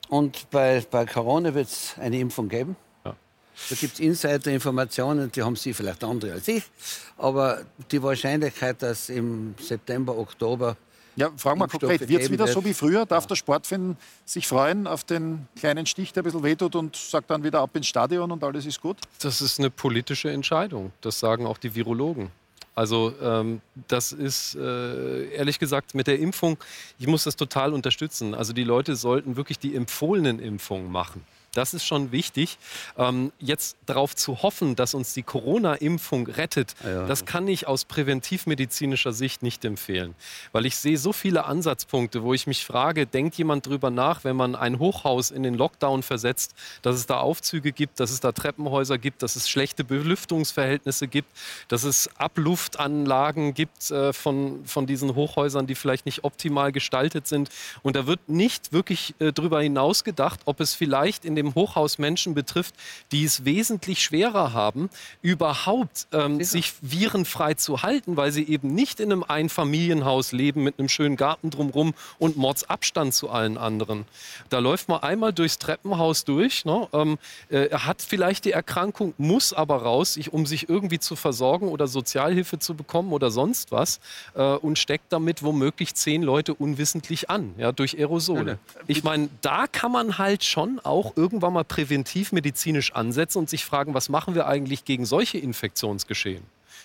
und, 0.09 0.50
bei, 0.50 0.83
bei 0.90 1.04
Corona 1.04 1.52
wird 1.52 1.69
es 1.69 1.95
eine 1.99 2.19
Impfung 2.19 2.49
geben. 2.49 2.76
Ja. 3.04 3.14
Da 3.69 3.76
gibt 3.76 3.95
es 3.95 4.00
Insider-Informationen, 4.00 5.31
die 5.31 5.42
haben 5.42 5.57
Sie 5.57 5.75
vielleicht 5.75 6.02
andere 6.04 6.33
als 6.33 6.49
ich. 6.49 6.64
Aber 7.19 7.61
die 7.90 8.02
Wahrscheinlichkeit, 8.02 8.81
dass 8.81 9.11
im 9.11 9.54
September, 9.61 10.16
Oktober 10.16 10.78
ja, 11.16 11.31
fragen 11.37 11.61
wir 11.61 11.69
konkret, 11.69 12.09
wird 12.09 12.23
es 12.23 12.31
wieder 12.31 12.47
so 12.47 12.64
wie 12.64 12.75
früher? 12.75 13.07
Darf 13.07 13.26
der 13.26 13.35
Sportfan 13.35 13.97
sich 14.25 14.47
freuen 14.47 14.87
auf 14.87 15.04
den 15.04 15.47
kleinen 15.57 15.87
Stich, 15.87 16.12
der 16.12 16.23
ein 16.23 16.25
bisschen 16.25 16.42
wehtut 16.42 16.75
und 16.75 16.97
sagt 16.97 17.31
dann 17.31 17.45
wieder 17.45 17.61
ab 17.61 17.71
ins 17.75 17.87
Stadion 17.87 18.31
und 18.31 18.42
alles 18.42 18.66
ist 18.66 18.81
gut? 18.81 18.97
Das 19.21 19.40
ist 19.40 19.59
eine 19.59 19.71
politische 19.71 20.31
Entscheidung. 20.31 20.92
Das 21.00 21.19
sagen 21.19 21.47
auch 21.47 21.59
die 21.59 21.75
Virologen. 21.75 22.31
Also 22.75 23.12
ähm, 23.21 23.61
das 23.88 24.12
ist 24.12 24.54
äh, 24.54 25.28
ehrlich 25.35 25.59
gesagt 25.59 25.95
mit 25.95 26.07
der 26.07 26.19
Impfung, 26.19 26.57
ich 26.99 27.07
muss 27.07 27.25
das 27.25 27.37
total 27.37 27.75
unterstützen. 27.75 28.35
Also 28.35 28.54
die 28.54 28.64
Leute 28.64 28.97
sollten 28.97 29.37
wirklich 29.37 29.59
die 29.59 29.76
empfohlenen 29.76 30.38
Impfungen 30.38 30.90
machen. 30.90 31.23
Das 31.54 31.75
ist 31.75 31.85
schon 31.85 32.12
wichtig. 32.12 32.56
Ähm, 32.97 33.30
jetzt 33.38 33.76
darauf 33.85 34.16
zu 34.16 34.42
hoffen, 34.42 34.75
dass 34.75 34.94
uns 34.94 35.12
die 35.12 35.23
Corona-Impfung 35.23 36.26
rettet, 36.26 36.75
ja. 36.82 37.06
das 37.06 37.26
kann 37.26 37.47
ich 37.47 37.66
aus 37.66 37.85
präventivmedizinischer 37.85 39.12
Sicht 39.12 39.42
nicht 39.42 39.62
empfehlen. 39.66 40.14
Weil 40.52 40.64
ich 40.64 40.76
sehe 40.76 40.97
so 40.97 41.12
viele 41.12 41.44
Ansatzpunkte, 41.44 42.23
wo 42.23 42.32
ich 42.32 42.47
mich 42.47 42.64
frage, 42.64 43.06
denkt 43.06 43.37
jemand 43.37 43.66
darüber 43.66 43.90
nach, 43.90 44.25
wenn 44.25 44.35
man 44.35 44.54
ein 44.54 44.78
Hochhaus 44.78 45.30
in 45.30 45.42
den 45.42 45.52
Lockdown 45.54 46.02
versetzt, 46.02 46.54
dass 46.80 46.97
es 46.97 47.06
da 47.06 47.18
Aufzüge 47.18 47.73
gibt, 47.73 48.00
dass 48.00 48.11
es 48.11 48.21
da 48.21 48.32
Treppenhäuser 48.32 48.97
gibt, 48.97 49.23
dass 49.23 49.37
es 49.37 49.50
schlechte 49.50 49.85
Belüftungsverhältnisse 49.85 51.06
gibt, 51.06 51.28
dass 51.68 51.85
es 51.85 52.09
Abluftanlagen 52.16 53.52
gibt 53.52 53.90
äh, 53.90 54.14
von, 54.14 54.64
von 54.64 54.87
diesen 54.87 55.14
Hochhäusern, 55.14 55.66
die 55.66 55.75
vielleicht 55.75 56.06
nicht 56.06 56.25
optimal 56.25 56.73
gestaltet 56.73 57.26
sind. 57.26 57.50
Und 57.82 57.94
da 57.94 58.06
wird 58.06 58.30
nicht 58.30 58.73
wirklich 58.73 59.14
äh, 59.18 59.32
darüber 59.32 59.61
hinaus 59.61 60.02
gedacht, 60.02 60.40
ob 60.47 60.61
es 60.61 60.75
vielleicht 60.75 61.26
in 61.26 61.37
den 61.37 61.41
dem 61.42 61.54
Hochhaus 61.54 61.99
Menschen 61.99 62.34
betrifft, 62.34 62.75
die 63.11 63.25
es 63.25 63.44
wesentlich 63.44 64.02
schwerer 64.02 64.52
haben, 64.52 64.90
überhaupt 65.20 66.06
ähm, 66.12 66.42
sich 66.42 66.72
virenfrei 66.80 67.54
zu 67.54 67.82
halten, 67.82 68.16
weil 68.16 68.32
sie 68.32 68.44
eben 68.44 68.75
nicht 68.75 69.00
in 69.00 69.12
einem 69.12 69.25
Einfamilienhaus 69.25 70.32
leben 70.32 70.62
mit 70.62 70.78
einem 70.78 70.88
schönen 70.88 71.16
Garten 71.16 71.50
drumherum 71.50 71.94
und 72.18 72.37
Mordsabstand 72.37 73.14
zu 73.14 73.30
allen 73.30 73.58
anderen. 73.58 74.04
Da 74.50 74.58
läuft 74.58 74.88
man 74.88 75.02
einmal 75.02 75.32
durchs 75.32 75.58
Treppenhaus 75.58 76.25
durch, 76.25 76.64
ne, 76.64 76.88
ähm, 76.92 77.18
äh, 77.49 77.70
hat 77.70 78.02
vielleicht 78.02 78.44
die 78.44 78.52
Erkrankung, 78.52 79.14
muss 79.18 79.52
aber 79.52 79.82
raus, 79.82 80.14
sich, 80.14 80.32
um 80.32 80.46
sich 80.46 80.68
irgendwie 80.68 80.99
zu 80.99 81.16
versorgen 81.16 81.68
oder 81.68 81.87
Sozialhilfe 81.87 82.58
zu 82.58 82.75
bekommen 82.75 83.12
oder 83.12 83.30
sonst 83.30 83.72
was 83.72 84.00
äh, 84.34 84.42
und 84.42 84.78
steckt 84.78 85.12
damit 85.12 85.42
womöglich 85.42 85.94
zehn 85.94 86.22
Leute 86.22 86.54
unwissentlich 86.54 87.30
an, 87.30 87.54
ja, 87.58 87.72
durch 87.72 87.99
Aerosole. 87.99 88.58
Ich 88.87 89.04
meine, 89.04 89.28
da 89.40 89.66
kann 89.66 89.92
man 89.92 90.18
halt 90.18 90.44
schon 90.44 90.80
auch 90.82 91.12
irgendwie 91.16 91.32
irgendwann 91.33 91.55
mal 91.55 91.65
präventivmedizinisch 91.65 92.93
ansetzen 92.93 93.39
und 93.39 93.49
sich 93.49 93.65
fragen, 93.65 93.95
was 93.95 94.11
machen 94.11 94.35
wir 94.35 94.47
eigentlich 94.47 94.85
gegen 94.85 95.07
solche 95.07 95.39
Infektionsgeschehen? 95.39 96.45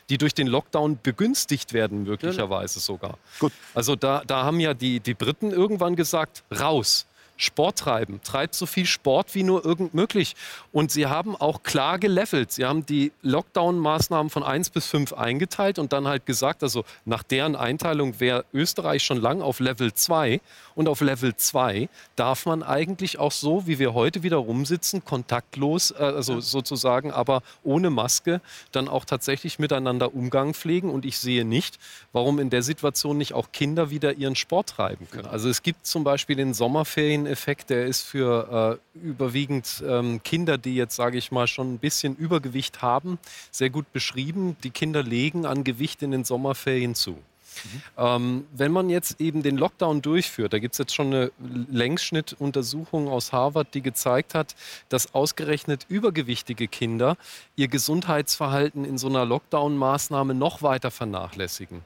die 0.09 0.17
durch 0.17 0.33
den 0.33 0.47
Lockdown 0.47 0.99
begünstigt 1.03 1.73
werden, 1.73 2.03
möglicherweise 2.03 2.79
sogar. 2.79 3.17
Gut. 3.39 3.51
Also 3.73 3.97
da, 3.97 4.23
da 4.25 4.45
haben 4.45 4.61
ja 4.61 4.73
die, 4.73 5.01
die 5.01 5.13
Briten 5.13 5.51
irgendwann 5.51 5.97
gesagt, 5.97 6.45
raus. 6.57 7.06
Sport 7.37 7.79
treiben. 7.79 8.19
Treibt 8.23 8.55
so 8.55 8.65
viel 8.65 8.85
Sport 8.85 9.35
wie 9.35 9.43
nur 9.43 9.63
irgend 9.63 9.93
möglich. 9.93 10.35
Und 10.71 10.91
sie 10.91 11.05
haben 11.05 11.35
auch 11.35 11.63
klar 11.63 11.99
gelevelt. 11.99 12.51
Sie 12.51 12.65
haben 12.65 12.85
die 12.85 13.11
Lockdown-Maßnahmen 13.21 14.29
von 14.29 14.43
1 14.43 14.71
bis 14.71 14.87
5 14.87 15.13
eingeteilt 15.13 15.79
und 15.79 15.93
dann 15.93 16.07
halt 16.07 16.25
gesagt, 16.25 16.63
also 16.63 16.83
nach 17.05 17.23
deren 17.23 17.55
Einteilung 17.55 18.19
wäre 18.19 18.43
Österreich 18.53 19.03
schon 19.03 19.21
lang 19.21 19.41
auf 19.41 19.59
Level 19.59 19.93
2. 19.93 20.41
Und 20.73 20.87
auf 20.87 21.01
Level 21.01 21.35
2 21.35 21.89
darf 22.15 22.45
man 22.45 22.63
eigentlich 22.63 23.19
auch 23.19 23.31
so, 23.31 23.67
wie 23.67 23.79
wir 23.79 23.93
heute 23.93 24.23
wieder 24.23 24.37
rumsitzen, 24.37 25.05
kontaktlos, 25.05 25.91
äh, 25.91 25.95
also 25.97 26.39
sozusagen, 26.39 27.11
aber 27.11 27.43
ohne 27.63 27.91
Maske, 27.91 28.41
dann 28.71 28.87
auch 28.87 29.05
tatsächlich 29.05 29.59
miteinander 29.59 30.15
Umgang 30.15 30.53
pflegen. 30.55 30.89
Und 30.89 31.05
ich 31.05 31.19
sehe 31.19 31.45
nicht, 31.45 31.77
warum 32.13 32.39
in 32.39 32.49
der 32.49 32.63
Situation 32.63 33.17
nicht 33.17 33.33
auch 33.33 33.51
Kinder 33.51 33.91
wieder 33.91 34.13
ihren 34.13 34.35
Sport 34.35 34.69
treiben 34.69 35.07
können. 35.11 35.27
Also 35.27 35.49
es 35.49 35.61
gibt 35.61 35.85
zum 35.85 36.03
Beispiel 36.03 36.39
in 36.39 36.53
Sommerferien 36.53 37.26
Effekt, 37.27 37.69
der 37.69 37.85
ist 37.85 38.01
für 38.01 38.79
äh, 38.95 38.99
überwiegend 38.99 39.83
ähm, 39.87 40.21
Kinder, 40.23 40.57
die 40.57 40.75
jetzt, 40.75 40.95
sage 40.95 41.17
ich 41.17 41.31
mal, 41.31 41.47
schon 41.47 41.73
ein 41.73 41.79
bisschen 41.79 42.15
Übergewicht 42.15 42.81
haben, 42.81 43.19
sehr 43.51 43.69
gut 43.69 43.91
beschrieben. 43.93 44.57
Die 44.63 44.69
Kinder 44.69 45.03
legen 45.03 45.45
an 45.45 45.63
Gewicht 45.63 46.01
in 46.03 46.11
den 46.11 46.23
Sommerferien 46.23 46.95
zu. 46.95 47.17
Mhm. 47.63 47.81
Ähm, 47.97 48.47
wenn 48.53 48.71
man 48.71 48.89
jetzt 48.89 49.19
eben 49.21 49.43
den 49.43 49.57
Lockdown 49.57 50.01
durchführt, 50.01 50.53
da 50.53 50.59
gibt 50.59 50.73
es 50.73 50.77
jetzt 50.77 50.93
schon 50.93 51.07
eine 51.07 51.31
Längsschnittuntersuchung 51.71 53.07
aus 53.07 53.31
Harvard, 53.31 53.73
die 53.73 53.81
gezeigt 53.81 54.33
hat, 54.33 54.55
dass 54.89 55.13
ausgerechnet 55.13 55.85
übergewichtige 55.89 56.67
Kinder 56.67 57.17
ihr 57.55 57.67
Gesundheitsverhalten 57.67 58.85
in 58.85 58.97
so 58.97 59.07
einer 59.07 59.25
Lockdown-Maßnahme 59.25 60.33
noch 60.33 60.61
weiter 60.61 60.91
vernachlässigen. 60.91 61.81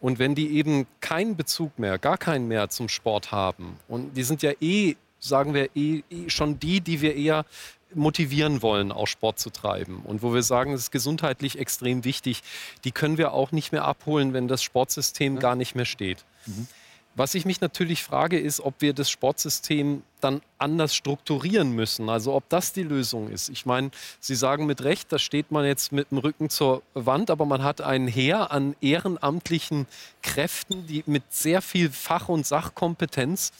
Und 0.00 0.18
wenn 0.18 0.34
die 0.34 0.56
eben 0.56 0.86
keinen 1.00 1.36
Bezug 1.36 1.78
mehr, 1.78 1.98
gar 1.98 2.18
keinen 2.18 2.48
mehr 2.48 2.68
zum 2.68 2.88
Sport 2.88 3.32
haben, 3.32 3.76
und 3.88 4.16
die 4.16 4.22
sind 4.22 4.42
ja 4.42 4.52
eh 4.60 4.96
sagen 5.24 5.54
wir 5.54 5.74
eh, 5.74 6.02
eh 6.10 6.28
schon 6.28 6.60
die, 6.60 6.80
die 6.80 7.00
wir 7.00 7.16
eher 7.16 7.46
motivieren 7.94 8.62
wollen, 8.62 8.92
auch 8.92 9.06
Sport 9.06 9.38
zu 9.38 9.50
treiben. 9.50 10.02
Und 10.04 10.22
wo 10.22 10.34
wir 10.34 10.42
sagen, 10.42 10.72
es 10.72 10.82
ist 10.82 10.90
gesundheitlich 10.90 11.58
extrem 11.58 12.04
wichtig, 12.04 12.42
die 12.84 12.92
können 12.92 13.18
wir 13.18 13.32
auch 13.32 13.52
nicht 13.52 13.72
mehr 13.72 13.84
abholen, 13.84 14.32
wenn 14.32 14.48
das 14.48 14.62
Sportsystem 14.62 15.34
ja. 15.34 15.40
gar 15.40 15.56
nicht 15.56 15.74
mehr 15.74 15.84
steht. 15.84 16.24
Mhm. 16.46 16.68
Was 17.16 17.36
ich 17.36 17.44
mich 17.44 17.60
natürlich 17.60 18.02
frage, 18.02 18.40
ist, 18.40 18.60
ob 18.60 18.74
wir 18.80 18.92
das 18.92 19.08
Sportsystem 19.08 20.02
dann 20.20 20.42
anders 20.58 20.96
strukturieren 20.96 21.70
müssen. 21.70 22.08
Also 22.08 22.34
ob 22.34 22.48
das 22.48 22.72
die 22.72 22.82
Lösung 22.82 23.28
ist. 23.30 23.50
Ich 23.50 23.66
meine, 23.66 23.92
Sie 24.18 24.34
sagen 24.34 24.66
mit 24.66 24.82
Recht, 24.82 25.12
da 25.12 25.20
steht 25.20 25.52
man 25.52 25.64
jetzt 25.64 25.92
mit 25.92 26.10
dem 26.10 26.18
Rücken 26.18 26.50
zur 26.50 26.82
Wand, 26.94 27.30
aber 27.30 27.44
man 27.44 27.62
hat 27.62 27.80
ein 27.80 28.08
Heer 28.08 28.50
an 28.50 28.74
ehrenamtlichen 28.80 29.86
Kräften, 30.22 30.88
die 30.88 31.04
mit 31.06 31.22
sehr 31.30 31.62
viel 31.62 31.90
Fach- 31.90 32.28
und 32.28 32.46
Sachkompetenz 32.46 33.52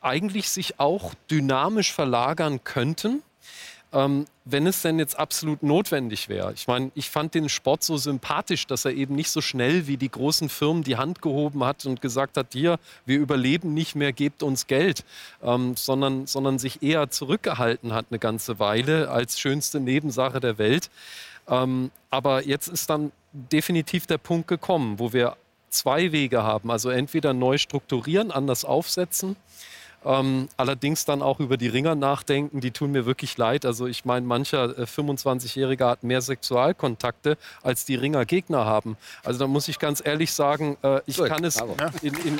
eigentlich 0.00 0.50
sich 0.50 0.80
auch 0.80 1.14
dynamisch 1.30 1.92
verlagern 1.92 2.64
könnten 2.64 3.22
ähm, 3.96 4.26
wenn 4.44 4.66
es 4.66 4.82
denn 4.82 4.98
jetzt 4.98 5.18
absolut 5.18 5.62
notwendig 5.62 6.28
wäre. 6.28 6.52
Ich 6.52 6.66
meine, 6.66 6.90
ich 6.94 7.08
fand 7.08 7.34
den 7.34 7.48
Sport 7.48 7.82
so 7.82 7.96
sympathisch, 7.96 8.66
dass 8.66 8.84
er 8.84 8.92
eben 8.92 9.14
nicht 9.14 9.30
so 9.30 9.40
schnell 9.40 9.86
wie 9.86 9.96
die 9.96 10.10
großen 10.10 10.50
Firmen 10.50 10.82
die 10.82 10.98
Hand 10.98 11.22
gehoben 11.22 11.64
hat 11.64 11.86
und 11.86 12.02
gesagt 12.02 12.36
hat, 12.36 12.48
hier, 12.52 12.78
wir 13.06 13.18
überleben 13.18 13.72
nicht 13.72 13.94
mehr, 13.94 14.12
gebt 14.12 14.42
uns 14.42 14.66
Geld, 14.66 15.02
ähm, 15.42 15.76
sondern, 15.76 16.26
sondern 16.26 16.58
sich 16.58 16.82
eher 16.82 17.08
zurückgehalten 17.10 17.94
hat 17.94 18.06
eine 18.10 18.18
ganze 18.18 18.58
Weile 18.58 19.10
als 19.10 19.40
schönste 19.40 19.80
Nebensache 19.80 20.40
der 20.40 20.58
Welt. 20.58 20.90
Ähm, 21.48 21.90
aber 22.10 22.44
jetzt 22.44 22.68
ist 22.68 22.90
dann 22.90 23.12
definitiv 23.32 24.06
der 24.06 24.18
Punkt 24.18 24.46
gekommen, 24.46 24.98
wo 24.98 25.14
wir 25.14 25.38
zwei 25.70 26.12
Wege 26.12 26.42
haben. 26.42 26.70
Also 26.70 26.90
entweder 26.90 27.32
neu 27.32 27.56
strukturieren, 27.56 28.30
anders 28.30 28.66
aufsetzen 28.66 29.36
ähm, 30.04 30.48
allerdings 30.56 31.04
dann 31.04 31.22
auch 31.22 31.40
über 31.40 31.56
die 31.56 31.68
Ringer 31.68 31.94
nachdenken, 31.94 32.60
die 32.60 32.70
tun 32.70 32.92
mir 32.92 33.06
wirklich 33.06 33.36
leid. 33.36 33.64
Also 33.64 33.86
ich 33.86 34.04
meine, 34.04 34.26
mancher 34.26 34.78
äh, 34.78 34.82
25-Jährige 34.82 35.86
hat 35.86 36.04
mehr 36.04 36.20
Sexualkontakte, 36.20 37.36
als 37.62 37.84
die 37.84 37.96
Ringer 37.96 38.24
Gegner 38.24 38.64
haben. 38.64 38.96
Also 39.24 39.38
da 39.40 39.46
muss 39.46 39.68
ich 39.68 39.78
ganz 39.78 40.02
ehrlich 40.04 40.32
sagen, 40.32 40.76
äh, 40.82 41.00
ich 41.06 41.16
Gut, 41.18 41.28
kann 41.28 41.44
es 41.44 41.56
in, 42.02 42.14
in 42.14 42.38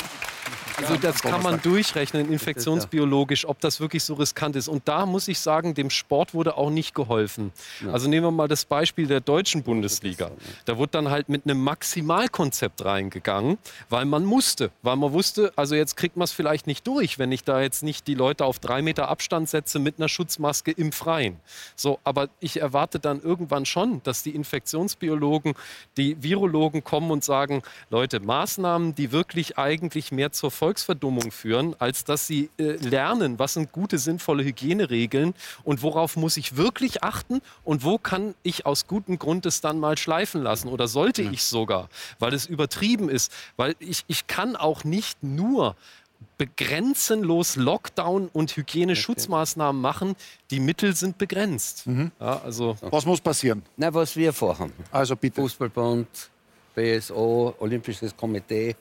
Also 0.76 0.96
das 0.96 1.22
kann 1.22 1.42
man 1.42 1.60
durchrechnen, 1.62 2.30
infektionsbiologisch, 2.30 3.46
ob 3.46 3.60
das 3.60 3.80
wirklich 3.80 4.04
so 4.04 4.14
riskant 4.14 4.56
ist. 4.56 4.68
Und 4.68 4.86
da 4.88 5.06
muss 5.06 5.28
ich 5.28 5.38
sagen, 5.38 5.74
dem 5.74 5.90
Sport 5.90 6.34
wurde 6.34 6.56
auch 6.56 6.70
nicht 6.70 6.94
geholfen. 6.94 7.52
Also 7.90 8.08
nehmen 8.08 8.26
wir 8.26 8.30
mal 8.30 8.48
das 8.48 8.64
Beispiel 8.64 9.06
der 9.06 9.20
deutschen 9.20 9.62
Bundesliga. 9.62 10.30
Da 10.64 10.76
wurde 10.76 10.92
dann 10.92 11.10
halt 11.10 11.28
mit 11.28 11.44
einem 11.44 11.62
Maximalkonzept 11.62 12.84
reingegangen, 12.84 13.58
weil 13.88 14.04
man 14.04 14.24
musste. 14.24 14.70
Weil 14.82 14.96
man 14.96 15.12
wusste, 15.12 15.52
also 15.56 15.74
jetzt 15.74 15.96
kriegt 15.96 16.16
man 16.16 16.24
es 16.24 16.32
vielleicht 16.32 16.66
nicht 16.66 16.86
durch, 16.86 17.18
wenn 17.18 17.32
ich 17.32 17.44
da 17.44 17.60
jetzt 17.60 17.82
nicht 17.82 18.06
die 18.06 18.14
Leute 18.14 18.44
auf 18.44 18.58
drei 18.58 18.82
Meter 18.82 19.08
Abstand 19.08 19.48
setze 19.48 19.78
mit 19.78 19.98
einer 19.98 20.08
Schutzmaske 20.08 20.70
im 20.72 20.92
Freien. 20.92 21.36
So, 21.74 21.98
aber 22.04 22.28
ich 22.40 22.60
erwarte 22.60 22.98
dann 22.98 23.20
irgendwann 23.20 23.66
schon, 23.66 24.02
dass 24.02 24.22
die 24.22 24.34
Infektionsbiologen, 24.34 25.54
die 25.96 26.22
Virologen 26.22 26.84
kommen 26.84 27.10
und 27.10 27.24
sagen, 27.24 27.62
Leute, 27.90 28.20
Maßnahmen, 28.20 28.94
die 28.94 29.12
wirklich 29.12 29.58
eigentlich 29.58 30.12
mehr 30.12 30.32
zur 30.32 30.50
Volksverdummung 30.66 31.30
führen, 31.30 31.76
als 31.78 32.02
dass 32.02 32.26
sie 32.26 32.50
äh, 32.58 32.72
lernen, 32.72 33.38
was 33.38 33.54
sind 33.54 33.70
gute, 33.70 33.98
sinnvolle 33.98 34.42
Hygieneregeln 34.42 35.32
und 35.62 35.80
worauf 35.82 36.16
muss 36.16 36.36
ich 36.36 36.56
wirklich 36.56 37.04
achten 37.04 37.40
und 37.62 37.84
wo 37.84 37.98
kann 37.98 38.34
ich 38.42 38.66
aus 38.66 38.88
gutem 38.88 39.16
Grund 39.16 39.46
es 39.46 39.60
dann 39.60 39.78
mal 39.78 39.96
schleifen 39.96 40.42
lassen 40.42 40.66
oder 40.66 40.88
sollte 40.88 41.22
ja. 41.22 41.30
ich 41.30 41.44
sogar, 41.44 41.88
weil 42.18 42.34
es 42.34 42.46
übertrieben 42.46 43.08
ist, 43.08 43.32
weil 43.56 43.76
ich, 43.78 44.02
ich 44.08 44.26
kann 44.26 44.56
auch 44.56 44.82
nicht 44.82 45.22
nur 45.22 45.76
begrenzenlos 46.36 47.54
Lockdown 47.54 48.28
und 48.32 48.56
Hygieneschutzmaßnahmen 48.56 49.80
machen. 49.80 50.16
Die 50.50 50.58
Mittel 50.58 50.96
sind 50.96 51.16
begrenzt. 51.16 51.86
Mhm. 51.86 52.10
Ja, 52.18 52.42
also 52.42 52.76
was 52.80 53.06
muss 53.06 53.20
passieren? 53.20 53.62
Na, 53.76 53.94
was 53.94 54.16
wir 54.16 54.32
vorhaben. 54.32 54.72
Also 54.90 55.14
bitte. 55.14 55.40
Fußballbund, 55.40 56.08
BSO, 56.74 57.54
Olympisches 57.60 58.16
Komitee. 58.16 58.74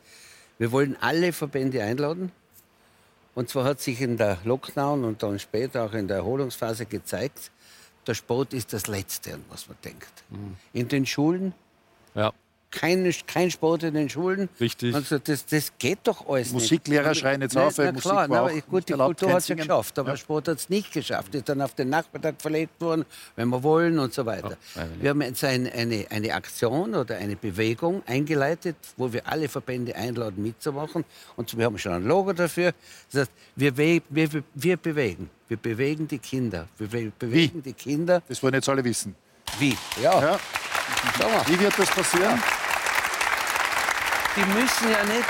Wir 0.57 0.71
wollen 0.71 0.95
alle 1.01 1.33
Verbände 1.33 1.83
einladen. 1.83 2.31
Und 3.33 3.49
zwar 3.49 3.65
hat 3.65 3.81
sich 3.81 3.99
in 3.99 4.17
der 4.17 4.37
Lockdown 4.45 5.03
und 5.03 5.21
dann 5.21 5.39
später 5.39 5.83
auch 5.83 5.93
in 5.93 6.07
der 6.07 6.17
Erholungsphase 6.17 6.85
gezeigt, 6.85 7.51
der 8.07 8.13
Sport 8.13 8.53
ist 8.53 8.71
das 8.71 8.87
Letzte, 8.87 9.33
an 9.33 9.43
was 9.49 9.67
man 9.67 9.77
denkt. 9.83 10.23
Mhm. 10.29 10.55
In 10.73 10.87
den 10.87 11.05
Schulen 11.05 11.53
ja 12.13 12.31
kein, 12.71 13.13
kein 13.27 13.51
Sport 13.51 13.83
in 13.83 13.93
den 13.93 14.09
Schulen. 14.09 14.49
Richtig. 14.59 14.93
Also 14.93 15.17
das, 15.17 15.45
das 15.45 15.71
geht 15.77 15.99
doch 16.03 16.27
alles 16.27 16.51
Musiklehrer 16.51 17.09
nicht. 17.09 17.19
schreien 17.19 17.41
jetzt 17.41 17.57
auf, 17.57 17.77
weil 17.77 17.93
na, 17.93 17.99
klar, 17.99 18.27
na, 18.27 18.49
gut, 18.69 18.89
die 18.89 18.93
Kultur 18.93 19.31
hat 19.31 19.39
es 19.39 19.47
ja 19.47 19.55
geschafft, 19.55 19.97
aber 19.97 20.11
ja. 20.11 20.17
Sport 20.17 20.47
hat 20.47 20.57
es 20.57 20.69
nicht 20.69 20.91
geschafft. 20.91 21.33
Ist 21.35 21.47
dann 21.47 21.61
auf 21.61 21.73
den 21.73 21.89
Nachmittag 21.89 22.41
verlegt 22.41 22.79
worden, 22.81 23.05
wenn 23.35 23.49
wir 23.49 23.63
wollen 23.63 23.99
und 23.99 24.13
so 24.13 24.25
weiter. 24.25 24.57
Ja, 24.75 24.87
wir 24.99 25.09
haben 25.11 25.21
jetzt 25.21 25.43
ein, 25.43 25.71
eine, 25.71 26.05
eine 26.09 26.33
Aktion 26.33 26.95
oder 26.95 27.15
eine 27.17 27.35
Bewegung 27.35 28.03
eingeleitet, 28.05 28.75
wo 28.97 29.11
wir 29.11 29.27
alle 29.27 29.47
Verbände 29.47 29.95
einladen, 29.95 30.43
mitzumachen. 30.43 31.05
Und 31.35 31.57
wir 31.57 31.65
haben 31.65 31.77
schon 31.77 31.93
ein 31.93 32.03
Logo 32.03 32.33
dafür. 32.33 32.73
Das 33.11 33.21
heißt, 33.21 33.31
wir, 33.55 33.77
wir, 33.77 34.43
wir 34.53 34.77
bewegen. 34.77 35.29
Wir 35.47 35.57
bewegen 35.57 36.07
die 36.07 36.19
Kinder. 36.19 36.67
Wir 36.77 36.87
bewegen 36.87 37.13
Wie? 37.19 37.61
die 37.61 37.73
Kinder. 37.73 38.21
Das 38.27 38.41
wollen 38.41 38.55
jetzt 38.55 38.67
alle 38.67 38.83
wissen. 38.83 39.15
Wie? 39.59 39.77
Ja. 40.01 40.21
ja. 40.21 40.39
Wie 41.47 41.59
wird 41.59 41.77
das 41.77 41.89
passieren? 41.89 42.41
die 44.35 44.45
müssen 44.45 44.91
ja 44.91 45.03
nicht, 45.05 45.25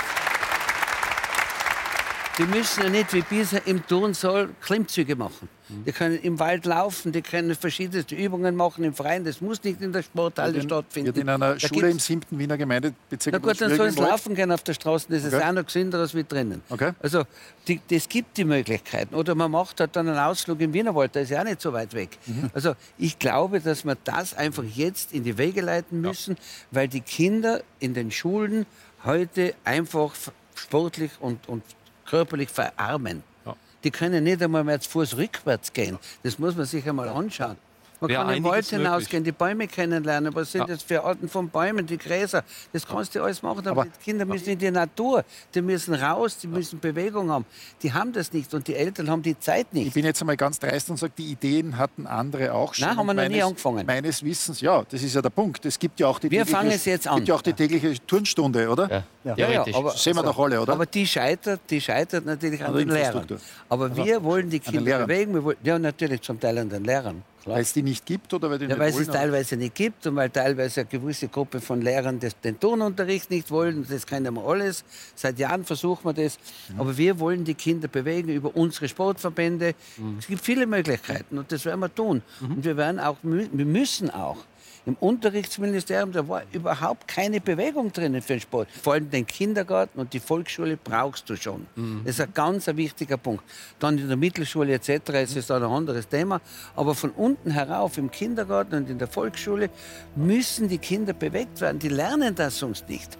die 2.37 2.43
müssen 2.43 2.83
ja 2.83 2.89
nicht 2.89 3.13
wie 3.13 3.21
bisher 3.21 3.65
im 3.65 3.85
Turnsaal 3.85 4.49
Klimmzüge 4.61 5.15
machen. 5.15 5.47
Die 5.67 5.91
können 5.91 6.19
im 6.19 6.37
Wald 6.37 6.65
laufen, 6.65 7.11
die 7.11 7.23
können 7.23 7.55
verschiedenste 7.55 8.13
Übungen 8.13 8.55
machen 8.55 8.83
im 8.83 8.93
Freien. 8.93 9.23
Das 9.23 9.41
muss 9.41 9.63
nicht 9.63 9.81
in 9.81 9.91
der 9.93 10.03
Sporthalle 10.03 10.61
stattfinden. 10.61 11.07
Wird 11.07 11.17
in 11.17 11.29
einer 11.29 11.55
da 11.55 11.59
Schule 11.59 11.89
im 11.89 11.97
7. 11.97 12.37
Wiener 12.37 12.57
Gemeindebezirk. 12.57 13.33
Na 13.33 13.39
gut, 13.39 13.59
dann 13.59 13.75
soll 13.75 13.87
es 13.87 13.97
laufen 13.97 14.35
gehen 14.35 14.51
auf 14.51 14.61
der 14.61 14.73
Straße. 14.73 15.07
Das 15.09 15.25
okay. 15.25 15.37
ist 15.37 15.43
auch 15.43 15.51
noch 15.53 15.65
gesünder 15.65 15.99
als 15.99 16.13
wie 16.13 16.23
drinnen. 16.23 16.61
Okay. 16.69 16.91
Also 17.01 17.23
die, 17.67 17.81
das 17.89 18.07
gibt 18.07 18.37
die 18.37 18.45
Möglichkeiten. 18.45 19.15
Oder 19.15 19.33
man 19.33 19.49
macht 19.49 19.79
halt 19.79 19.95
dann 19.95 20.07
einen 20.07 20.19
Ausflug 20.19 20.59
im 20.61 20.71
Wienerwald, 20.73 21.15
der 21.15 21.23
ist 21.23 21.31
ja 21.31 21.39
auch 21.39 21.45
nicht 21.45 21.61
so 21.61 21.73
weit 21.73 21.93
weg. 21.93 22.17
Mhm. 22.27 22.51
Also 22.53 22.75
ich 22.99 23.17
glaube, 23.17 23.59
dass 23.59 23.85
wir 23.85 23.97
das 24.03 24.35
einfach 24.35 24.63
jetzt 24.63 25.13
in 25.13 25.23
die 25.23 25.37
Wege 25.37 25.61
leiten 25.61 26.01
müssen, 26.01 26.35
ja. 26.35 26.41
weil 26.71 26.87
die 26.87 27.01
Kinder 27.01 27.63
in 27.79 27.95
den 27.95 28.11
Schulen 28.11 28.67
heute 29.03 29.55
einfach 29.63 30.13
sportlich 30.53 31.11
und, 31.19 31.49
und 31.49 31.63
körperlich 32.05 32.49
verarmen. 32.49 33.23
Ja. 33.45 33.55
Die 33.83 33.91
können 33.91 34.23
nicht 34.23 34.41
einmal 34.41 34.63
mehr 34.63 34.79
zu 34.79 34.89
Fuß 34.89 35.17
rückwärts 35.17 35.73
gehen. 35.73 35.97
Das 36.23 36.39
muss 36.39 36.55
man 36.55 36.65
sich 36.65 36.87
einmal 36.87 37.09
anschauen. 37.09 37.57
Man 37.99 38.11
kann 38.11 38.29
im 38.35 38.43
Wald 38.43 38.65
hinausgehen, 38.65 39.23
die 39.23 39.31
Bäume 39.31 39.67
kennenlernen. 39.67 40.33
Was 40.35 40.51
sind 40.51 40.61
ja. 40.61 40.67
das 40.67 40.83
für 40.83 41.03
Arten 41.03 41.29
von 41.29 41.49
Bäumen, 41.49 41.85
die 41.85 41.97
Gräser? 41.97 42.43
Das 42.73 42.85
kannst 42.85 43.15
du 43.15 43.23
alles 43.23 43.41
machen. 43.41 43.67
Aber, 43.67 43.81
aber 43.81 43.85
die 43.85 44.03
Kinder 44.03 44.25
müssen 44.25 44.49
in 44.49 44.59
die 44.59 44.71
Natur, 44.71 45.23
die 45.53 45.61
müssen 45.61 45.93
raus, 45.93 46.37
die 46.37 46.47
müssen 46.47 46.79
Bewegung 46.79 47.31
haben. 47.31 47.45
Die 47.81 47.93
haben 47.93 48.11
das 48.13 48.33
nicht 48.33 48.53
und 48.53 48.67
die 48.67 48.75
Eltern 48.75 49.09
haben 49.09 49.21
die 49.21 49.39
Zeit 49.39 49.73
nicht. 49.73 49.87
Ich 49.87 49.93
bin 49.93 50.05
jetzt 50.05 50.21
einmal 50.21 50.37
ganz 50.37 50.59
dreist 50.59 50.89
und 50.89 50.97
sage, 50.97 51.13
die 51.17 51.31
Ideen 51.31 51.77
hatten 51.77 52.07
andere 52.07 52.53
auch 52.53 52.73
schon. 52.73 52.87
Nein, 52.87 52.97
haben 52.97 53.05
wir 53.07 53.13
noch 53.13 53.23
meines, 53.23 53.35
nie 53.35 53.43
angefangen. 53.43 53.85
Meines 53.85 54.23
Wissens, 54.23 54.61
ja, 54.61 54.83
das 54.89 55.01
ist 55.01 55.15
ja 55.15 55.21
der 55.21 55.29
Punkt. 55.29 55.65
Es 55.65 55.79
gibt 55.79 55.99
ja 55.99 56.07
auch 56.07 56.19
die, 56.19 56.29
wir 56.31 56.45
fangen 56.45 56.71
es 56.71 56.85
jetzt 56.85 57.07
an. 57.07 57.17
Gibt 57.17 57.29
ja 57.29 57.35
auch 57.35 57.41
die 57.41 57.53
tägliche 57.53 57.95
Turnstunde, 58.05 58.69
oder? 58.69 58.89
Ja, 59.23 59.35
ja, 59.35 59.49
ja, 59.49 59.65
ja 59.65 59.75
aber, 59.75 59.91
sehen 59.91 60.15
wir 60.15 60.23
doch 60.23 60.37
alle, 60.37 60.61
oder? 60.61 60.73
Aber 60.73 60.85
die 60.85 61.07
scheitert, 61.07 61.61
die 61.69 61.81
scheitert 61.81 62.25
natürlich 62.25 62.63
an 62.63 62.75
den 62.75 62.89
Lehrern. 62.89 63.25
Aber 63.69 63.95
wir 63.95 64.23
wollen 64.23 64.49
die 64.49 64.59
Kinder 64.59 65.05
bewegen. 65.05 65.33
Wir 65.33 65.43
wollen, 65.43 65.57
ja, 65.63 65.79
natürlich 65.79 66.21
zum 66.21 66.39
Teil 66.39 66.57
an 66.57 66.69
den 66.69 66.83
Lehrern. 66.83 67.23
Weil 67.45 67.61
es 67.61 67.73
die 67.73 67.83
nicht 67.83 68.05
gibt 68.05 68.33
oder 68.33 68.49
weil 68.49 68.57
die 68.57 68.65
ja, 68.65 68.77
weil 68.79 68.89
es 68.89 69.07
teilweise 69.07 69.55
nicht 69.55 69.75
gibt 69.75 70.07
und 70.07 70.15
weil 70.15 70.31
teilweise 70.31 70.81
eine 70.81 70.89
gewisse 70.89 71.27
Gruppe 71.27 71.61
von 71.61 71.81
Lehrern 71.81 72.19
das, 72.19 72.39
den 72.39 72.59
Turnunterricht 72.59 73.29
nicht 73.29 73.51
wollen. 73.51 73.85
Das 73.87 74.07
kennen 74.07 74.33
wir 74.33 74.43
alles. 74.43 74.83
Seit 75.13 75.37
Jahren 75.37 75.63
versuchen 75.63 76.05
wir 76.05 76.13
das. 76.13 76.39
Mhm. 76.69 76.79
Aber 76.79 76.97
wir 76.97 77.19
wollen 77.19 77.43
die 77.43 77.53
Kinder 77.53 77.87
bewegen 77.87 78.29
über 78.29 78.55
unsere 78.55 78.87
Sportverbände. 78.87 79.75
Mhm. 79.97 80.17
Es 80.17 80.27
gibt 80.27 80.43
viele 80.43 80.65
Möglichkeiten 80.65 81.37
und 81.37 81.51
das 81.51 81.65
werden 81.65 81.79
wir 81.81 81.93
tun. 81.93 82.23
Mhm. 82.39 82.51
Und 82.51 82.65
wir 82.65 82.77
werden 82.77 82.99
auch, 82.99 83.17
wir 83.21 83.65
müssen 83.65 84.09
auch 84.09 84.37
im 84.85 84.95
Unterrichtsministerium, 84.99 86.11
da 86.11 86.27
war 86.27 86.43
überhaupt 86.51 87.07
keine 87.07 87.41
Bewegung 87.41 87.91
drinnen 87.91 88.21
für 88.21 88.33
den 88.33 88.41
Sport. 88.41 88.69
Vor 88.71 88.93
allem 88.93 89.09
den 89.09 89.25
Kindergarten 89.25 89.99
und 89.99 90.13
die 90.13 90.19
Volksschule 90.19 90.77
brauchst 90.77 91.29
du 91.29 91.35
schon. 91.35 91.65
Mhm. 91.75 92.01
Das 92.05 92.15
ist 92.15 92.21
ein 92.21 92.33
ganz 92.33 92.69
ein 92.69 92.77
wichtiger 92.77 93.17
Punkt. 93.17 93.43
Dann 93.79 93.97
in 93.97 94.07
der 94.07 94.17
Mittelschule 94.17 94.73
etc. 94.73 95.09
ist 95.23 95.37
es 95.37 95.49
ein 95.51 95.63
anderes 95.63 96.07
Thema. 96.07 96.41
Aber 96.75 96.93
von 96.93 97.11
unten 97.11 97.51
herauf 97.51 97.97
im 97.97 98.11
Kindergarten 98.11 98.75
und 98.75 98.89
in 98.89 98.99
der 98.99 99.07
Volksschule 99.07 99.69
müssen 100.15 100.67
die 100.67 100.77
Kinder 100.77 101.13
bewegt 101.13 101.61
werden. 101.61 101.79
Die 101.79 101.89
lernen 101.89 102.35
das 102.35 102.59
sonst 102.59 102.87
nicht. 102.87 103.17